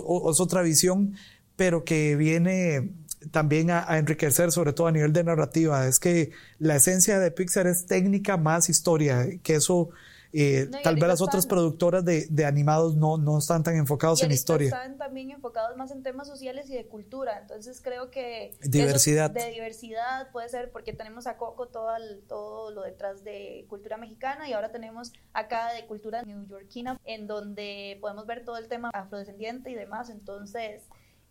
otra 0.40 0.60
visión, 0.60 1.14
pero 1.56 1.84
que 1.84 2.16
viene 2.16 2.92
también 3.30 3.70
a, 3.70 3.90
a, 3.90 3.96
enriquecer, 3.96 4.52
sobre 4.52 4.74
todo 4.74 4.88
a 4.88 4.92
nivel 4.92 5.14
de 5.14 5.24
narrativa. 5.24 5.86
Es 5.86 5.98
que 5.98 6.32
la 6.58 6.76
esencia 6.76 7.18
de 7.18 7.30
Pixar 7.30 7.66
es 7.66 7.86
técnica 7.86 8.36
más 8.36 8.68
historia, 8.68 9.26
que 9.42 9.54
eso 9.54 9.88
eh, 10.36 10.68
tal 10.82 10.96
vez 10.96 11.04
las 11.06 11.20
otras 11.20 11.46
productoras 11.46 12.04
de, 12.04 12.26
de, 12.28 12.44
animados 12.44 12.96
no, 12.96 13.18
no 13.18 13.38
están 13.38 13.62
tan 13.62 13.76
enfocados 13.76 14.20
en 14.24 14.32
historia. 14.32 14.66
Están 14.66 14.98
también 14.98 15.30
enfocados 15.30 15.76
más 15.76 15.92
en 15.92 16.02
temas 16.02 16.26
sociales 16.26 16.68
y 16.68 16.74
de 16.74 16.86
cultura. 16.86 17.38
Entonces 17.40 17.80
creo 17.80 18.10
que... 18.10 18.50
Diversidad. 18.62 19.30
de 19.30 19.50
diversidad 19.50 20.32
puede 20.32 20.48
ser 20.48 20.72
porque 20.72 20.92
tenemos 20.92 21.28
a 21.28 21.36
Coco 21.36 21.68
todo, 21.68 21.92
todo 22.26 22.72
lo 22.72 22.82
detrás 22.82 23.22
de 23.22 23.64
cultura 23.68 23.96
mexicana 23.96 24.48
y 24.48 24.54
ahora 24.54 24.72
tenemos 24.72 25.12
acá 25.32 25.72
de 25.72 25.86
cultura 25.86 26.22
newyorkina 26.24 26.98
en 27.04 27.28
donde 27.28 27.98
podemos 28.00 28.26
ver 28.26 28.44
todo 28.44 28.56
el 28.56 28.66
tema 28.66 28.90
afrodescendiente 28.92 29.70
y 29.70 29.74
demás. 29.74 30.10
Entonces... 30.10 30.82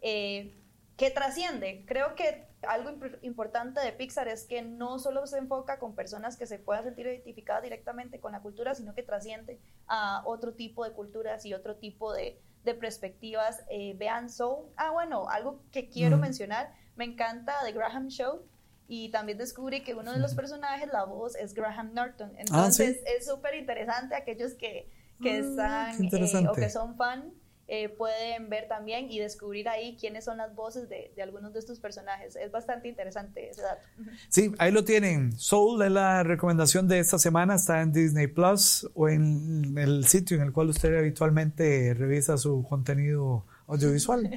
Eh, 0.01 0.62
que 0.97 1.09
trasciende. 1.09 1.83
Creo 1.87 2.15
que 2.15 2.45
algo 2.67 2.91
importante 3.21 3.81
de 3.81 3.91
Pixar 3.91 4.27
es 4.27 4.45
que 4.45 4.61
no 4.61 4.99
solo 4.99 5.25
se 5.25 5.37
enfoca 5.37 5.79
con 5.79 5.95
personas 5.95 6.37
que 6.37 6.45
se 6.45 6.59
puedan 6.59 6.83
sentir 6.83 7.07
identificadas 7.07 7.63
directamente 7.63 8.19
con 8.19 8.31
la 8.31 8.41
cultura, 8.41 8.75
sino 8.75 8.93
que 8.93 9.03
trasciende 9.03 9.59
a 9.87 10.21
otro 10.25 10.53
tipo 10.53 10.85
de 10.85 10.91
culturas 10.91 11.45
y 11.45 11.53
otro 11.53 11.75
tipo 11.77 12.13
de, 12.13 12.39
perspectivas. 12.79 13.63
Eh, 13.69 13.95
vean 13.97 14.29
Soul. 14.29 14.67
Ah, 14.77 14.91
bueno, 14.91 15.27
algo 15.29 15.59
que 15.71 15.89
quiero 15.89 16.17
mencionar, 16.17 16.73
me 16.95 17.05
encanta 17.05 17.55
The 17.65 17.73
Graham 17.73 18.07
Show. 18.07 18.41
Y 18.87 19.09
también 19.09 19.37
descubrí 19.37 19.81
que 19.81 19.95
uno 19.95 20.11
de 20.11 20.19
los 20.19 20.35
personajes, 20.35 20.89
la 20.91 21.05
voz, 21.05 21.35
es 21.35 21.53
Graham 21.53 21.93
Norton. 21.93 22.31
Ah, 22.35 22.41
Entonces 22.41 23.01
es 23.05 23.25
súper 23.25 23.55
interesante 23.55 24.13
aquellos 24.13 24.53
que, 24.53 24.89
que 25.21 25.37
ah, 25.59 25.91
están 25.91 26.43
eh, 26.43 26.47
o 26.47 26.53
que 26.53 26.69
son 26.69 26.95
fan 26.95 27.33
eh, 27.75 27.89
pueden 27.89 28.51
ver 28.51 28.67
también 28.67 29.09
y 29.09 29.17
descubrir 29.17 29.67
ahí 29.67 29.97
quiénes 29.99 30.25
son 30.25 30.37
las 30.37 30.53
voces 30.53 30.87
de, 30.89 31.11
de, 31.15 31.23
algunos 31.23 31.53
de 31.53 31.59
estos 31.59 31.79
personajes. 31.79 32.35
Es 32.35 32.51
bastante 32.51 32.87
interesante 32.87 33.49
ese 33.49 33.63
dato. 33.63 33.87
Sí, 34.29 34.51
ahí 34.59 34.71
lo 34.71 34.83
tienen. 34.83 35.31
Soul 35.39 35.81
es 35.81 35.91
la 35.91 36.21
recomendación 36.21 36.87
de 36.87 36.99
esta 36.99 37.17
semana, 37.17 37.55
está 37.55 37.81
en 37.81 37.91
Disney 37.91 38.27
Plus 38.27 38.87
o 38.93 39.09
en 39.09 39.75
el 39.75 40.05
sitio 40.05 40.37
en 40.37 40.43
el 40.43 40.53
cual 40.53 40.69
usted 40.69 40.95
habitualmente 40.95 41.95
revisa 41.95 42.37
su 42.37 42.63
contenido 42.69 43.43
audiovisual. 43.65 44.29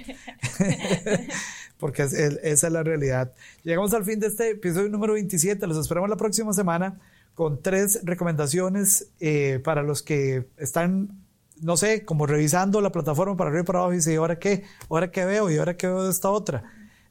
Porque 1.78 2.04
esa 2.04 2.40
es 2.42 2.72
la 2.72 2.82
realidad. 2.82 3.34
Llegamos 3.64 3.92
al 3.92 4.06
fin 4.06 4.18
de 4.18 4.28
este 4.28 4.52
episodio 4.52 4.88
número 4.88 5.12
27. 5.12 5.66
Los 5.66 5.76
esperamos 5.76 6.08
la 6.08 6.16
próxima 6.16 6.54
semana 6.54 6.98
con 7.34 7.60
tres 7.60 8.00
recomendaciones 8.02 9.10
eh, 9.20 9.60
para 9.62 9.82
los 9.82 10.02
que 10.02 10.48
están 10.56 11.25
no 11.60 11.76
sé, 11.76 12.04
como 12.04 12.26
revisando 12.26 12.80
la 12.80 12.92
plataforma 12.92 13.36
para 13.36 13.50
arriba 13.50 13.62
y 13.62 13.66
para 13.66 13.78
abajo 13.80 13.92
y 13.92 13.96
dice, 13.96 14.12
¿y 14.12 14.16
ahora 14.16 14.38
qué? 14.38 14.64
¿Ahora 14.88 15.10
qué 15.10 15.24
veo? 15.24 15.50
¿Y 15.50 15.58
ahora 15.58 15.76
qué 15.76 15.86
veo 15.86 16.04
de 16.04 16.10
esta 16.10 16.30
otra? 16.30 16.64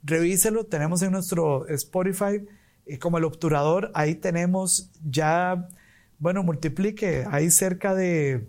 Revíselo, 0.03 0.65
tenemos 0.65 1.01
en 1.01 1.11
nuestro 1.11 1.67
Spotify 1.67 2.45
y 2.85 2.97
como 2.97 3.17
el 3.17 3.23
obturador, 3.23 3.91
ahí 3.95 4.15
tenemos 4.15 4.91
ya, 5.03 5.67
bueno, 6.19 6.43
multiplique, 6.43 7.25
hay 7.29 7.49
cerca 7.49 7.95
de 7.95 8.47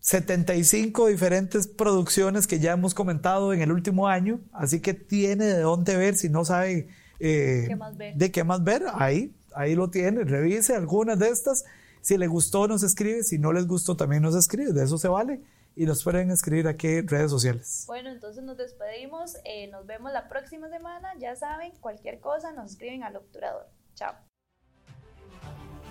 75 0.00 1.06
diferentes 1.06 1.68
producciones 1.68 2.48
que 2.48 2.58
ya 2.58 2.72
hemos 2.72 2.92
comentado 2.92 3.52
en 3.52 3.62
el 3.62 3.70
último 3.70 4.08
año, 4.08 4.40
así 4.52 4.80
que 4.80 4.94
tiene 4.94 5.44
de 5.44 5.60
dónde 5.60 5.96
ver, 5.96 6.16
si 6.16 6.28
no 6.28 6.44
sabe 6.44 6.88
eh, 7.20 7.68
de 8.16 8.32
qué 8.32 8.42
más 8.42 8.64
ver, 8.64 8.82
ahí, 8.94 9.32
ahí 9.54 9.76
lo 9.76 9.90
tiene, 9.90 10.24
revise 10.24 10.74
algunas 10.74 11.20
de 11.20 11.28
estas 11.28 11.64
si 12.02 12.18
les 12.18 12.28
gustó, 12.28 12.68
nos 12.68 12.82
escribe. 12.82 13.22
Si 13.22 13.38
no 13.38 13.52
les 13.52 13.66
gustó, 13.66 13.96
también 13.96 14.22
nos 14.22 14.34
escribe. 14.34 14.72
De 14.72 14.84
eso 14.84 14.98
se 14.98 15.08
vale. 15.08 15.40
Y 15.74 15.86
nos 15.86 16.04
pueden 16.04 16.30
escribir 16.30 16.68
aquí 16.68 16.88
en 16.88 17.08
redes 17.08 17.30
sociales. 17.30 17.84
Bueno, 17.86 18.10
entonces 18.10 18.44
nos 18.44 18.58
despedimos. 18.58 19.36
Eh, 19.44 19.68
nos 19.68 19.86
vemos 19.86 20.12
la 20.12 20.28
próxima 20.28 20.68
semana. 20.68 21.08
Ya 21.18 21.34
saben, 21.36 21.72
cualquier 21.80 22.20
cosa 22.20 22.52
nos 22.52 22.72
escriben 22.72 23.04
al 23.04 23.16
obturador. 23.16 23.66
Chao. 23.94 24.14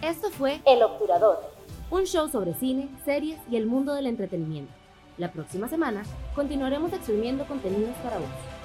Esto 0.02 0.32
fue 0.32 0.62
El 0.65 0.82
Obturador, 0.82 1.38
un 1.91 2.06
show 2.06 2.28
sobre 2.28 2.56
cine, 2.56 2.89
series 3.06 3.39
y 3.52 3.56
el 3.56 3.67
mundo 3.67 3.93
del 3.93 4.08
entretenimiento. 4.08 4.74
La 5.19 5.32
próxima 5.32 5.67
semana 5.67 6.04
continuaremos 6.34 6.91
exprimiendo 6.91 7.45
contenidos 7.45 7.95
para 7.97 8.17
vos. 8.17 8.61